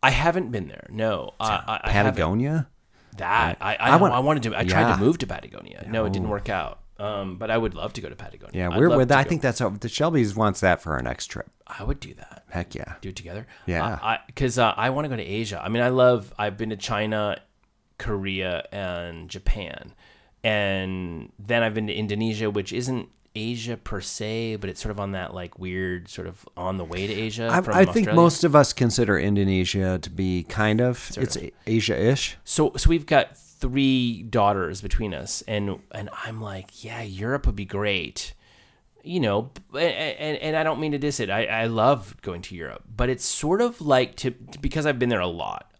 [0.02, 0.86] I haven't been there.
[0.90, 1.92] No, I, I, I.
[1.92, 2.68] Patagonia.
[3.18, 4.58] That I I, I I, want- I wanted to.
[4.58, 4.96] I tried Yeah.
[4.96, 5.86] to move to Patagonia.
[5.88, 6.78] No, it didn't work out.
[6.98, 8.70] Um, but I would love to go to Patagonia.
[8.70, 9.10] Yeah, we're with.
[9.12, 11.50] I think that's how the Shelby's wants that for our next trip.
[11.66, 12.44] I would do that.
[12.50, 12.94] Heck yeah.
[13.00, 13.46] Do it together.
[13.66, 14.18] Yeah.
[14.26, 15.60] because uh, I want to go to Asia.
[15.62, 16.32] I mean, I love.
[16.38, 17.40] I've been to China,
[17.98, 19.94] Korea, and Japan,
[20.44, 25.00] and then I've been to Indonesia, which isn't Asia per se, but it's sort of
[25.00, 27.48] on that like weird sort of on the way to Asia.
[27.50, 28.14] I, I think Australia.
[28.14, 32.36] most of us consider Indonesia to be kind of it's Asia-ish.
[32.44, 37.56] So so we've got three daughters between us, and and I'm like, yeah, Europe would
[37.56, 38.34] be great,
[39.02, 39.50] you know.
[39.72, 41.30] And and, and I don't mean to diss it.
[41.30, 45.08] I I love going to Europe, but it's sort of like to because I've been
[45.08, 45.70] there a lot.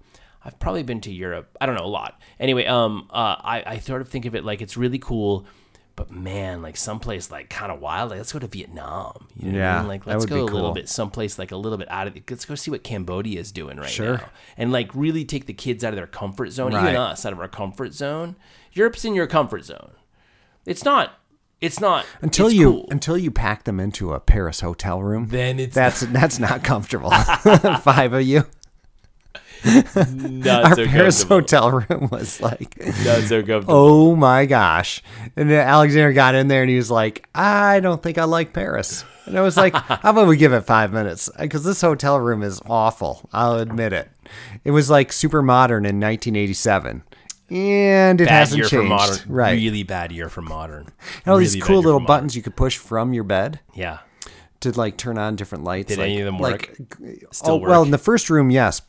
[0.44, 1.56] I've probably been to Europe.
[1.60, 2.20] I don't know a lot.
[2.40, 5.46] Anyway, um, uh, I I sort of think of it like it's really cool.
[5.94, 8.10] But man, like someplace like kind of wild.
[8.10, 9.28] Like let's go to Vietnam.
[9.36, 9.88] You know what I Yeah, mean?
[9.88, 12.44] Like let's go a little bit someplace like a little bit out of the, let's
[12.46, 14.16] go see what Cambodia is doing right Sure.
[14.18, 16.82] now and like really take the kids out of their comfort zone Right.
[16.84, 18.36] even us out of our comfort zone
[18.72, 19.90] Europe's in your comfort zone
[20.64, 21.12] it's not
[21.60, 22.86] it's not Until it's you cool.
[22.90, 25.28] until you pack them into a Paris hotel room.
[25.28, 27.10] then it's that's that's not comfortable.
[27.82, 28.44] Five of you.
[30.14, 35.02] not Our so Paris hotel room was like not so comfortable Oh my gosh.
[35.36, 38.52] And then Alexander got in there and he was like, I don't think I like
[38.52, 39.04] Paris.
[39.26, 41.28] And I was like, how about we give it five minutes?
[41.28, 43.28] Uh, because this hotel room is awful.
[43.32, 44.10] I'll admit it.
[44.64, 47.04] It was like super modern in 1987.
[47.50, 48.84] And it bad hasn't year changed.
[48.84, 49.52] for modern Right.
[49.52, 50.86] really bad year for modern
[51.24, 53.98] and all these Really bad cool little buttons you could push from your bed yeah
[54.60, 55.88] to like turn on different lights.
[55.88, 56.76] Did like, any of them like,
[57.32, 58.80] Still oh, well, in the first room, yes.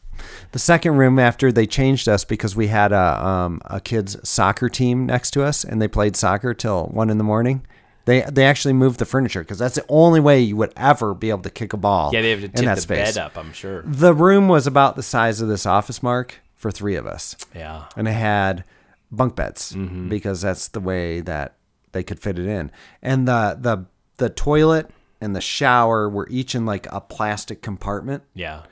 [0.51, 4.69] The second room, after they changed us because we had a um, a kids soccer
[4.69, 7.65] team next to us, and they played soccer till one in the morning.
[8.05, 11.29] They they actually moved the furniture because that's the only way you would ever be
[11.29, 12.11] able to kick a ball.
[12.13, 13.15] yeah they have to in tip that the space.
[13.15, 16.69] bed up I'm sure The room was about the size of this office, Mark, for
[16.69, 18.65] three of us, yeah and it had
[19.09, 20.09] bunk beds Mm-hmm.
[20.09, 21.55] because that's the way that
[21.93, 23.85] they could fit it in, and the the
[24.17, 24.89] the toilet
[25.21, 28.23] and the shower were each in like a plastic compartment.
[28.33, 28.63] Yeah.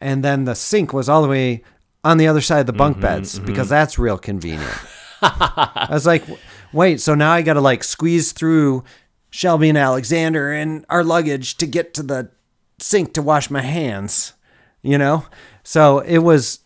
[0.00, 1.62] And then the sink was all the way
[2.04, 4.72] on the other side of the bunk Mm-hmm, beds because that's real convenient.
[5.22, 6.24] I was like,
[6.72, 8.84] wait, so now I got to like squeeze through
[9.30, 12.30] Shelby and Alexander and our luggage to get to the
[12.78, 14.34] sink to wash my hands,
[14.82, 15.26] you know?
[15.64, 16.60] So it was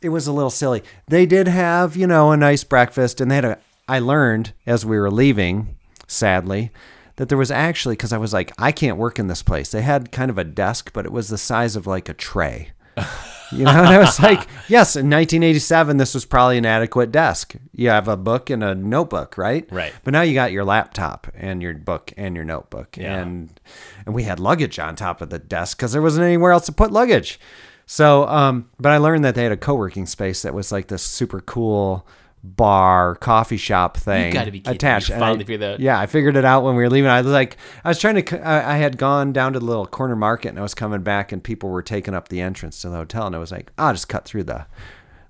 [0.00, 0.82] it was a little silly.
[1.08, 4.86] They did have, you know, a nice breakfast and they had a I learned as
[4.86, 6.70] we were leaving, sadly,
[7.16, 9.70] that there was actually cuz I was like, I can't work in this place.
[9.70, 12.70] They had kind of a desk, but it was the size of like a tray.
[13.52, 17.54] You know, and I was like, yes, in 1987, this was probably an adequate desk.
[17.72, 19.68] You have a book and a notebook, right?
[19.70, 19.92] Right.
[20.02, 23.16] But now you got your laptop and your book and your notebook, Yeah.
[23.20, 23.60] and
[24.06, 26.72] and we had luggage on top of the desk because there wasn't anywhere else to
[26.72, 27.38] put luggage.
[27.86, 31.02] So, um, but I learned that they had a co-working space that was like this
[31.02, 32.04] super cool
[32.46, 35.08] bar coffee shop thing gotta be kidding attached.
[35.08, 35.80] You And I- figured that.
[35.80, 37.08] Yeah, I figured it out when we were leaving.
[37.10, 38.46] I was like, I was trying to.
[38.48, 41.42] I had gone down to the little corner market and I was coming back, and
[41.42, 44.08] people were taking up the entrance to the hotel, and I was like, I'll just
[44.08, 44.66] cut through the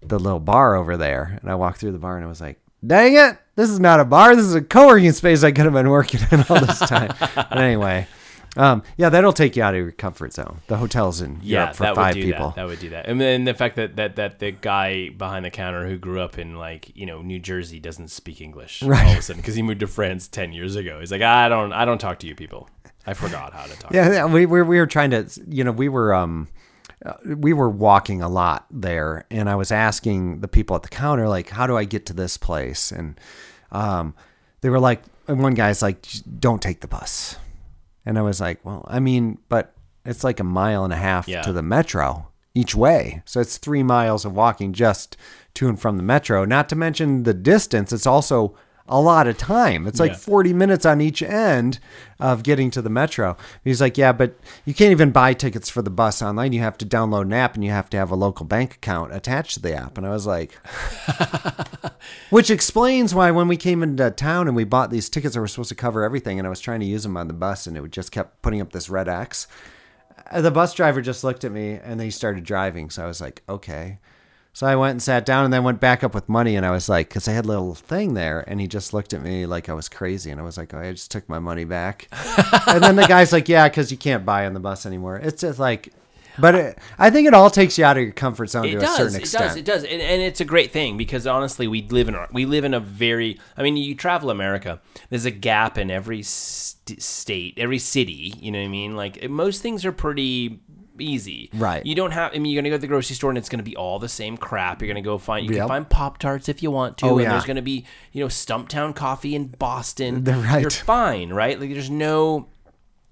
[0.03, 2.59] the little bar over there, and I walked through the bar, and I was like,
[2.87, 4.35] Dang it, this is not a bar.
[4.37, 7.15] This is a co-working space I could have been working in all this time.
[7.35, 8.07] but anyway.
[8.57, 10.61] Um, yeah, that'll take you out of your comfort zone.
[10.69, 12.47] The hotel's in Yeah, Europe for that five would do people.
[12.49, 12.55] that.
[12.57, 13.07] That would do that.
[13.09, 16.39] And then the fact that, that that the guy behind the counter who grew up
[16.39, 19.63] in like you know New Jersey doesn't speak English all of a sudden because he
[19.63, 21.01] moved to France ten years ago.
[21.01, 22.69] He's like, I don't I don't talk to you people.
[23.07, 23.93] I forgot how to talk.
[23.93, 26.49] Yeah, yeah, we, we we were trying to, you know, we were um,
[27.05, 30.89] uh, we were walking a lot there, and I was asking the people at the
[30.89, 32.91] counter like, how do I get to this place?
[32.91, 33.21] And
[33.73, 34.15] um,
[34.63, 36.07] they were like, and one guy's like,
[36.39, 37.37] don't take the bus,
[38.07, 39.75] and I was like, well, I mean, but
[40.05, 41.43] it's like a mile and a half Yeah.
[41.43, 45.17] to the metro each way, so it's three miles of walking just
[45.55, 46.45] to and from the metro.
[46.45, 48.55] Not to mention the distance; it's also
[48.87, 49.87] a lot of time.
[49.87, 50.17] It's like Yeah.
[50.19, 51.79] 40 minutes on each end
[52.21, 53.37] of getting to the metro.
[53.65, 56.53] He's like, yeah, but you can't even buy tickets for the bus online.
[56.53, 59.15] You have to download an app and you have to have a local bank account
[59.15, 59.97] attached to the app.
[59.97, 60.53] And I was like,
[62.31, 65.49] which explains why when we came into town and we bought these tickets that were
[65.49, 67.77] supposed to cover everything, and I was trying to use them on the bus, and
[67.77, 69.47] it just kept putting up this red X.
[70.31, 72.91] Uh, The bus driver just looked at me and then he started driving.
[72.91, 73.99] So I was like, okay.
[74.55, 76.55] So I went and sat down and then went back up with money.
[76.55, 78.45] And I was like, because I had a little thing there.
[78.47, 80.31] And he just looked at me like I was crazy.
[80.31, 82.07] And I was like, oh, I just took my money back.
[82.69, 85.17] and then the guy's like, yeah, because you can't buy on the bus anymore.
[85.17, 85.93] It's just like,
[86.39, 88.77] but it, I think it all takes you out of your comfort zone It to
[88.79, 88.97] a does.
[88.97, 89.45] certain It extent.
[89.45, 89.57] does.
[89.57, 89.83] It does.
[89.85, 92.75] And, and it's a great thing because honestly, we live in a, we live in
[92.75, 93.39] a very.
[93.57, 94.81] I mean, you travel America.
[95.11, 98.35] There's a gap in every st- state, every city.
[98.41, 98.95] You know what I mean?
[98.97, 100.61] Like most things are pretty
[100.99, 101.51] easy.
[101.55, 101.85] Right.
[101.85, 102.33] You don't have.
[102.35, 104.09] I mean, you're gonna go to the grocery store and it's gonna be all the
[104.09, 104.81] same crap.
[104.81, 105.45] You're gonna go find.
[105.47, 105.61] You Yep.
[105.63, 107.07] can find Pop Tarts if you want to.
[107.07, 107.31] Oh, and yeah.
[107.31, 110.25] there's gonna be you know Stumptown coffee in Boston.
[110.25, 110.61] They're right.
[110.63, 111.59] You're fine, right?
[111.61, 112.47] Like there's no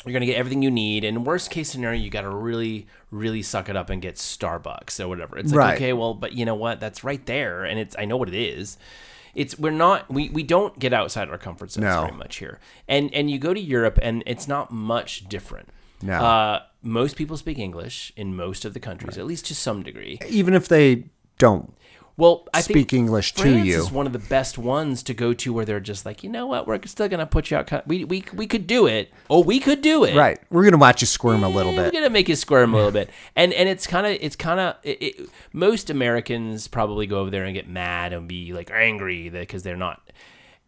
[0.04, 1.04] you're gonna get everything you need.
[1.04, 5.06] And worst case scenario, you gotta really, really suck it up and get Starbucks or
[5.08, 5.38] whatever.
[5.38, 5.74] It's like Right.
[5.76, 6.80] okay, well, but you know what?
[6.80, 8.78] That's right there, and it's I know what it is.
[9.34, 12.02] It's we're not we, we don't get outside our comfort zones No.
[12.02, 12.58] very much here,
[12.88, 15.68] and and you go to Europe and it's not much different.
[16.02, 16.14] No.
[16.14, 20.18] Uh, most people speak English in most of the countries, at least to some degree.
[20.28, 21.04] Even if they
[21.38, 21.74] don't.
[22.18, 23.78] Well, I Speak English to France you.
[23.80, 26.46] is one of the best ones to go to where they're just like, you know
[26.46, 27.88] what, we're still gonna put you out.
[27.88, 29.10] We we we could do it.
[29.30, 30.14] Oh, we could do it.
[30.14, 30.38] Right.
[30.50, 31.94] We're going to watch you squirm a little Yeah, We're bit.
[31.94, 34.76] gonna make you squirm a little bit, and and it's kind of it's kind of
[34.82, 39.30] it, it, most Americans probably go over there and get mad and be like angry
[39.30, 40.10] because they're not.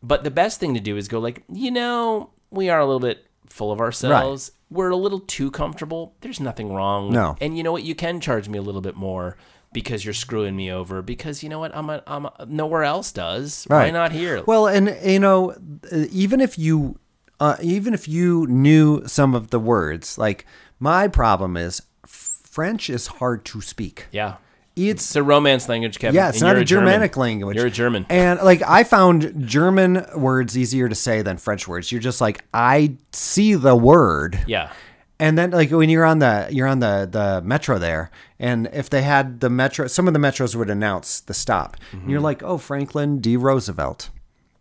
[0.03, 3.01] But the best thing to do is go like, you know, we are a little
[3.01, 4.51] bit full of ourselves.
[4.75, 6.15] We're a little too comfortable.
[6.21, 7.13] There's nothing wrong.
[7.13, 7.37] No.
[7.41, 7.85] And you know what?
[7.85, 9.37] You can charge me a little bit more
[9.73, 11.01] because you're screwing me over.
[11.01, 11.75] Because you know what?
[11.77, 13.67] I'm a, I'm a, nowhere else does.
[13.71, 13.85] right.
[13.85, 14.43] Why not here?
[14.47, 15.53] Well, and you know,
[15.93, 16.99] uh, even if you,
[17.39, 20.45] uh, even if you knew some of the words, like
[20.81, 24.07] my problem is French is hard to speak.
[24.13, 24.37] yeah.
[24.77, 26.17] It's It's a romance language, Kevin.
[26.17, 26.87] yeah, it's not a German.
[26.89, 27.57] Germanic language.
[27.57, 28.07] You're a German.
[28.09, 31.93] and like I found German words easier to say than French words.
[31.93, 34.41] You're just like I see the word.
[34.47, 34.73] Yeah.
[35.21, 38.11] And then like when you're on the you're on the the metro there,
[38.41, 41.77] and if they had the metro, some of the metros would announce the stop.
[41.93, 43.37] And you're like, oh, Franklin D.
[43.37, 44.11] Roosevelt,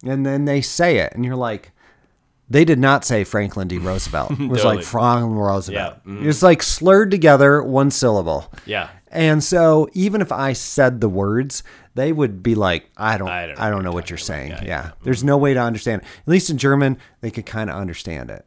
[0.05, 1.71] and then they say it, and you're like,
[2.47, 3.79] they did not say Franklin D.
[3.79, 4.29] Roosevelt.
[4.39, 4.75] It was Totally.
[4.77, 5.97] like Franklin Roosevelt.
[6.05, 6.11] Yeah.
[6.13, 6.25] Mm.
[6.27, 8.53] It's like slurred together, one syllable.
[8.67, 8.89] Yeah.
[9.13, 11.61] And so even if I said the words,
[11.95, 14.49] they would be like, I don't, I I don't don't, know what you're saying.
[14.51, 14.91] Yeah, Yeah, yeah.
[15.03, 16.01] there's no way to understand.
[16.01, 16.07] it.
[16.21, 18.45] At least in German, they could kind of understand it.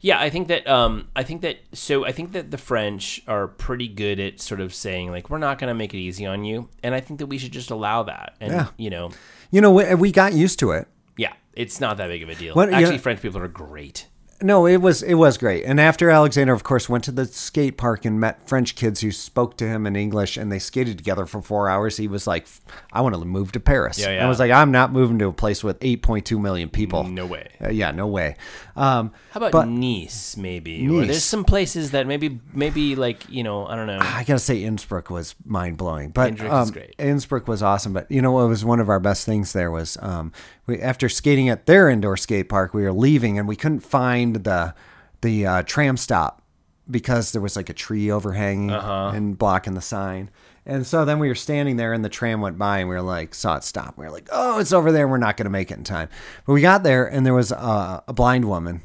[0.00, 3.46] Yeah, I think that um, I think that so I think that the French are
[3.46, 6.42] pretty good at sort of saying like we're not going to make it easy on
[6.44, 8.34] you, and I think that we should just allow that.
[8.40, 8.66] And Yeah.
[8.76, 9.10] you know,
[9.52, 10.88] You know, we, we got used to it.
[11.16, 12.54] yeah, it's not that big of a deal.
[12.54, 12.78] What- yeah.
[12.78, 14.06] Actually, French people are great.
[14.42, 15.64] No, it was it was great.
[15.64, 19.10] And after Alexander, of course, went to the skate park and met French kids who
[19.10, 21.96] spoke to him in English, and they skated together for four hours.
[21.96, 22.46] He was like,
[22.92, 24.28] "I want to move to Paris." Yeah, I yeah.
[24.28, 27.48] was like, "I'm not moving to a place with 8.2 million people." No way.
[27.62, 28.36] Uh, yeah, no way.
[28.76, 30.36] Um, How about But- Nice?
[30.36, 30.86] Maybe.
[30.88, 31.06] Or Nice.
[31.08, 33.98] there's some places that maybe maybe like you know I don't know.
[34.00, 36.10] I gotta say, Innsbruck was mind blowing.
[36.10, 36.94] But um, great.
[36.98, 37.92] Innsbruck was awesome.
[37.92, 40.32] But you know what was one of our best things there was um,
[40.66, 44.36] we after skating at their indoor skate park, we were leaving and we couldn't find
[44.44, 44.74] the
[45.20, 46.42] the uh, tram stop
[46.90, 49.12] because there was like a tree overhanging Uh-huh.
[49.14, 50.30] and blocking the sign.
[50.66, 53.02] And so then we were standing there and the tram went by and we were
[53.02, 53.96] like, saw it stop.
[53.96, 55.08] We were like, oh, it's over there.
[55.08, 56.08] We're not going to make it in time.
[56.46, 58.82] But we got there and there was uh, a blind woman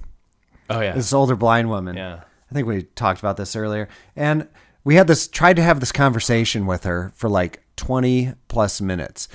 [0.69, 0.93] oh yeah.
[0.93, 1.95] this older blind woman.
[1.95, 2.21] Yeah.
[2.49, 3.89] I think we talked about this earlier.
[4.15, 4.47] And
[4.83, 9.27] we had this tried to have this conversation with her for like 20 plus minutes.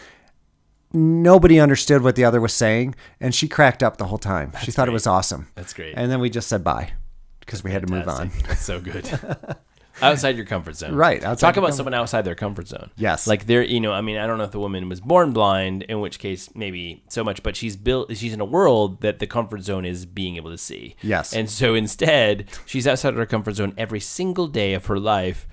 [0.92, 4.52] Nobody understood what the other was saying, and she cracked up the whole time.
[4.62, 5.48] she thought it was awesome.
[5.54, 5.94] That's great.
[5.96, 6.92] And then we just said bye
[7.40, 8.30] because we had to move on.
[8.46, 9.08] That's so good.
[10.00, 10.94] outside your comfort zone.
[10.94, 12.90] Right, outside Talk about someone outside their comfort zone.
[12.96, 13.26] Yes.
[13.26, 15.82] Like they're, you know, I mean, I don't know if the woman was born blind,
[15.84, 19.26] in which case maybe so much, but she's built, she's in a world that the
[19.26, 20.96] comfort zone is being able to see.
[21.02, 21.34] Yes.
[21.34, 25.46] And so instead, she's outside of her comfort zone every single day of her life.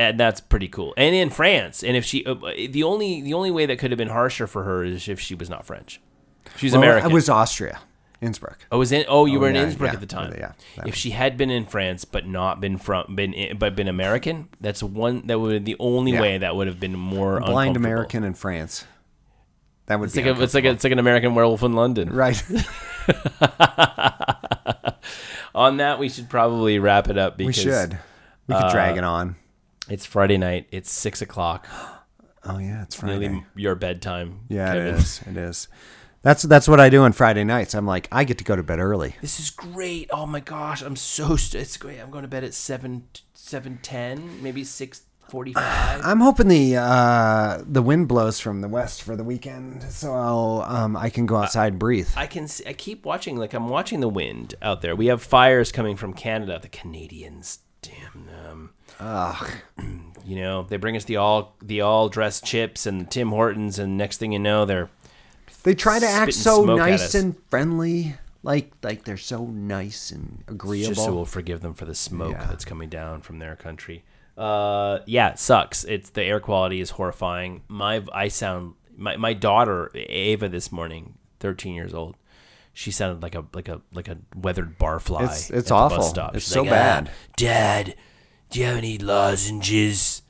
[0.00, 0.94] And that's pretty cool.
[0.96, 2.34] And in France, and if she, uh,
[2.70, 5.34] the only the only way that could have been harsher for her is if she
[5.34, 6.00] was not French.
[6.56, 7.10] She's Well, American.
[7.10, 7.80] It was Austria,
[8.22, 8.60] Innsbruck.
[8.72, 9.04] Oh, was in?
[9.08, 10.34] Oh, you Oh, were in yeah, Innsbruck yeah, at the time.
[10.38, 10.52] yeah,
[10.86, 14.48] if she had been in France but not been from been in- but been American,
[14.60, 16.20] that's one that would the only Yeah.
[16.22, 17.86] way that would have been more Blind uncomfortable.
[17.86, 18.86] American in France.
[19.86, 21.74] That would It's be like a, it's like a, it's like an American werewolf in
[21.74, 22.08] London.
[22.10, 22.42] right.
[25.54, 27.98] On that, we should probably wrap it up we should.
[28.46, 29.36] We could uh, drag it on.
[29.90, 30.66] It's Friday night.
[30.70, 31.66] It's six o'clock.
[32.42, 33.28] Oh yeah, it's Friday.
[33.28, 34.40] Nearly your bedtime.
[34.48, 34.86] Yeah, Kevin.
[34.86, 35.20] it is.
[35.26, 35.68] It is.
[36.22, 37.74] That's that's what I do on Friday nights.
[37.74, 39.14] I'm like, I get to go to bed early.
[39.20, 40.08] This is great.
[40.10, 42.00] Oh my gosh, I'm so st- it's great.
[42.00, 46.00] I'm going to bed at seven seven ten, maybe six forty five.
[46.04, 50.64] I'm hoping the uh, the wind blows from the west for the weekend, so I'll
[50.66, 52.08] um, I can go outside and breathe.
[52.16, 54.96] I can see, I keep watching like I'm watching the wind out there.
[54.96, 56.58] We have fires coming from Canada.
[56.60, 58.72] The Canadians, damn them.
[59.00, 59.50] Ugh.
[60.24, 63.96] You know, they bring us the all the all dressed chips and Tim Hortons, and
[63.96, 64.90] next thing you know, they're
[65.62, 70.94] They try to act so nice and friendly, like like they're so nice and agreeable.
[70.94, 72.46] just so we'll forgive them for the smoke Yeah.
[72.46, 74.04] that's coming down from their country.
[74.36, 75.84] Uh, yeah, it sucks.
[75.84, 77.62] It's the air quality is horrifying.
[77.68, 82.16] My I sound my my daughter Ava this morning, 13 years old.
[82.72, 85.22] She sounded like a like a like a weathered barfly.
[85.24, 86.04] It's- it's awful.
[86.34, 87.08] It's She's so like, bad.
[87.10, 87.94] "Ah, Dad,
[88.50, 90.22] do you have any lozenges?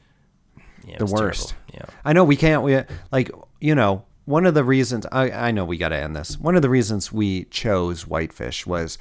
[0.86, 1.50] Yeah, the worst.
[1.50, 1.66] terrible.
[1.74, 1.84] Yeah.
[2.04, 2.62] I know we can't.
[2.62, 2.80] We
[3.12, 6.38] like you know one of the reasons I I know we got to end this.
[6.38, 8.98] One of the reasons we chose Whitefish was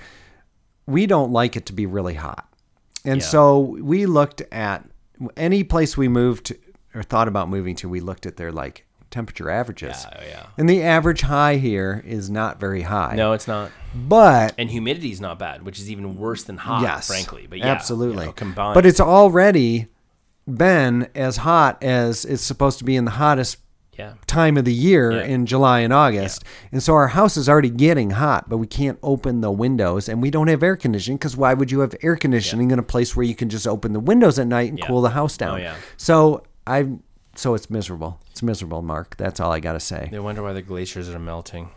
[0.86, 2.47] we don't like it to be really hot,
[3.05, 3.28] and Yeah.
[3.28, 4.86] so we looked at
[5.38, 6.53] any place we moved
[6.95, 7.89] or thought about moving to.
[7.89, 10.05] We looked at their like temperature averages.
[10.12, 10.45] Yeah, oh, yeah.
[10.57, 13.16] And the average high here is not very high.
[13.16, 13.72] No, it's not.
[13.95, 17.47] But And humidity is not bad, which is even worse than hot, yes, frankly.
[17.49, 18.24] But yeah, absolutely.
[18.24, 18.76] you know, combined.
[18.76, 19.88] But it's already
[20.47, 23.57] been as hot as it's supposed to be in the hottest
[23.97, 24.14] yeah.
[24.28, 25.24] time of the year Yeah.
[25.24, 26.43] in July and August.
[26.72, 30.22] And so our house is already getting hot, but we can't open the windows and
[30.22, 33.16] we don't have air conditioning because why would you have air conditioning in a place
[33.16, 34.88] where you can just open the windows at night and Yeah.
[34.88, 35.53] cool the house oh, down?
[35.60, 35.76] Oh, yeah.
[35.97, 36.88] So I
[37.39, 38.19] so it's miserable.
[38.31, 39.15] It's miserable, Mark.
[39.17, 40.09] That's all I got to say.
[40.11, 41.69] They wonder why the glaciers are melting.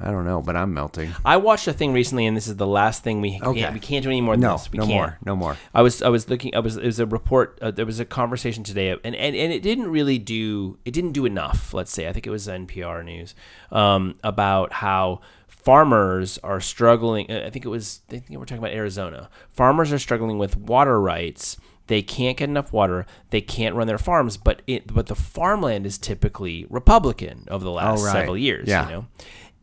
[0.00, 1.10] I don't know, but I'm melting.
[1.24, 3.60] I watched a thing recently, and this is the last thing we Okay.
[3.62, 4.70] can't, we can't do any more than No, this.
[4.70, 4.94] We no can't.
[4.94, 5.18] more.
[5.26, 5.56] No more.
[5.74, 6.54] I was I was looking.
[6.54, 7.58] I was it was a report.
[7.60, 11.12] Uh, there was a conversation today, and, and and it didn't really do it didn't
[11.12, 11.74] do enough.
[11.74, 13.34] Let's say I think it was NPR news
[13.72, 17.30] um, about how farmers are struggling.
[17.30, 18.02] uh, I think it was.
[18.08, 19.28] I think we're talking about Arizona.
[19.50, 21.56] Farmers are struggling with water rights.
[21.88, 23.04] They can't get enough water.
[23.30, 27.70] They can't run their farms, but it but the farmland is typically Republican over the
[27.72, 28.12] last Oh, right.
[28.12, 28.68] several years.
[28.68, 28.86] Yeah.
[28.86, 29.06] You know,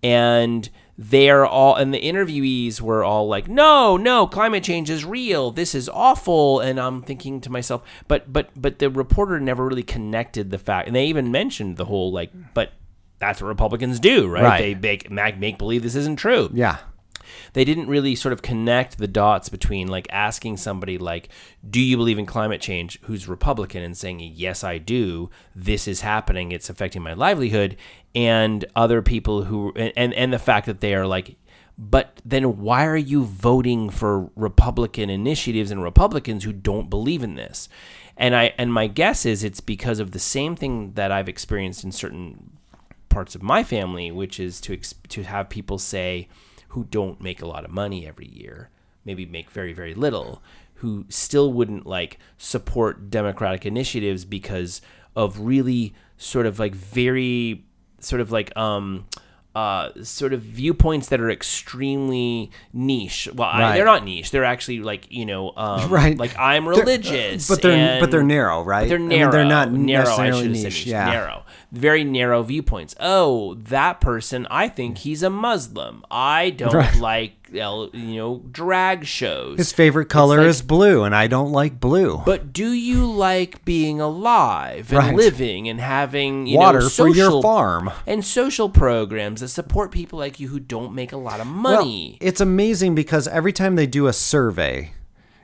[0.03, 5.51] and they're all and the interviewees were all like no no climate change is real
[5.51, 9.83] this is awful and i'm thinking to myself but but but the reporter never really
[9.83, 12.71] connected the fact and they even mentioned the whole like but
[13.19, 14.57] that's what republicans do right, Right.
[14.61, 16.77] they make, make make believe this isn't true Yeah.
[17.55, 21.29] They didn't really sort of connect the dots between like asking somebody like
[21.67, 22.99] do you believe in climate change?
[23.03, 25.29] who's republican and saying yes i do.
[25.55, 26.51] This is happening.
[26.51, 27.77] It's affecting my livelihood.
[28.13, 31.37] And other people who and and, the fact that they are like
[31.77, 37.35] but then why are you voting for republican initiatives and republicans who don't believe in
[37.35, 37.69] this?
[38.17, 41.83] And i and my guess is it's because of the same thing that i've experienced
[41.85, 42.51] in certain
[43.15, 44.75] parts of my family, which is to
[45.07, 46.27] to have people say,
[46.69, 48.69] who don't make a lot of money every year,
[49.03, 50.41] maybe make very very little,
[50.75, 54.81] who still wouldn't like support democratic initiatives because
[55.15, 57.65] of really sort of like very
[57.99, 59.05] sort of like um
[59.55, 63.27] uh, sort of viewpoints that are extremely niche.
[63.33, 64.31] Well, I, they're not niche.
[64.31, 66.17] They're actually like you know, um, Right.
[66.17, 68.87] Like I'm They're- uh, religious, but they're- and- but they're narrow, right?
[68.87, 69.31] They're I mean, narrow.
[69.31, 70.03] they're not narrow.
[70.03, 70.85] necessarily niche, niche.
[70.87, 71.05] yeah.
[71.05, 72.95] Narrow, very narrow viewpoints.
[72.99, 74.45] Oh, that person.
[74.51, 76.03] I think he's a Muslim.
[76.11, 76.95] I don't Right.
[76.97, 79.57] like you know drag shows.
[79.57, 82.21] His favorite color like- is blue, and I don't like blue.
[82.25, 85.15] But do you like being alive and Right.
[85.15, 87.91] living and having you Water know, for your social- farm.
[88.05, 92.17] and social programs that support people like you who don't make a lot of money?
[92.21, 94.91] Well, it's amazing because every time they do a survey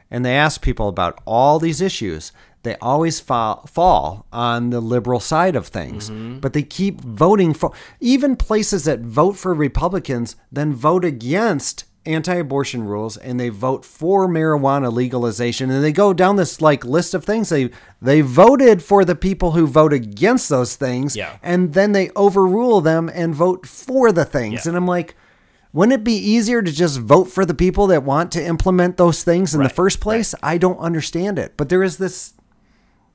[0.10, 2.32] and they ask people about all these issues,
[2.64, 6.10] they always fall, fall on the liberal side of things.
[6.12, 6.40] Mm-hmm.
[6.42, 12.84] But they keep voting for even places that vote for Republicans then vote against anti-abortion
[12.84, 17.24] rules and they vote for marijuana legalization and they go down this like list of
[17.24, 17.70] things they
[18.02, 21.38] they voted for the people who vote against those things Yeah.
[21.44, 24.70] and then they overrule them and vote for the things Yeah.
[24.70, 25.16] and I'm like
[25.74, 29.24] wouldn't it be easier to just vote for the people that want to implement those
[29.24, 30.36] things in the first place?
[30.44, 31.54] I don't understand it.
[31.56, 32.34] But there is this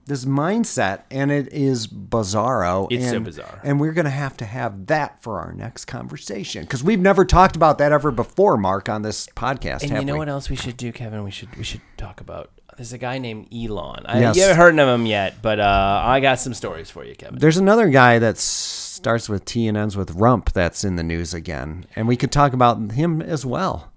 [0.07, 2.87] this mindset and it is bizarro.
[2.91, 3.61] It's so and, bizarre.
[3.65, 6.63] And we're gonna have to have that for our next conversation.
[6.63, 9.83] Because we've never talked about that ever before, Mark, on this podcast.
[9.83, 10.21] And you know we?
[10.21, 11.25] what else we should do, Kevin?
[11.25, 12.51] We should we should talk about.
[12.77, 14.05] There's a guy named Elon.
[14.05, 14.37] I, Yes.
[14.37, 17.39] You haven't heard of him yet, but uh, I got some stories for you, Kevin.
[17.39, 21.33] There's another guy that starts with T and ends with rump that's in the news
[21.33, 21.87] again.
[21.97, 23.93] And we could talk about him as well.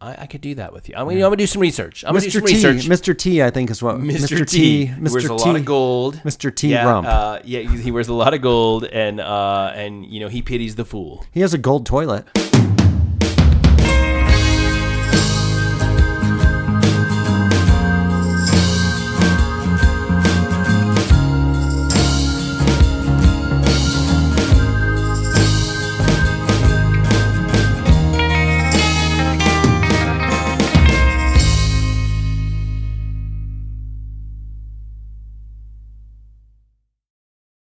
[0.00, 0.94] I, I could do that with you.
[0.96, 2.04] I'm, gonna- I'm gonna do some research.
[2.06, 2.32] I'm gonna do Mr.
[2.32, 2.86] some T, research.
[2.88, 3.18] Mr.
[3.18, 4.48] T, I think is what Mr.
[4.48, 5.10] T, Mr.
[5.12, 6.16] wears a T, lot of gold.
[6.24, 6.54] Mr.
[6.54, 7.06] T yeah, rump.
[7.06, 10.40] Uh, yeah, he he wears a lot of gold, and uh, and you know he
[10.42, 11.24] pities the fool.
[11.32, 12.26] He has a gold toilet.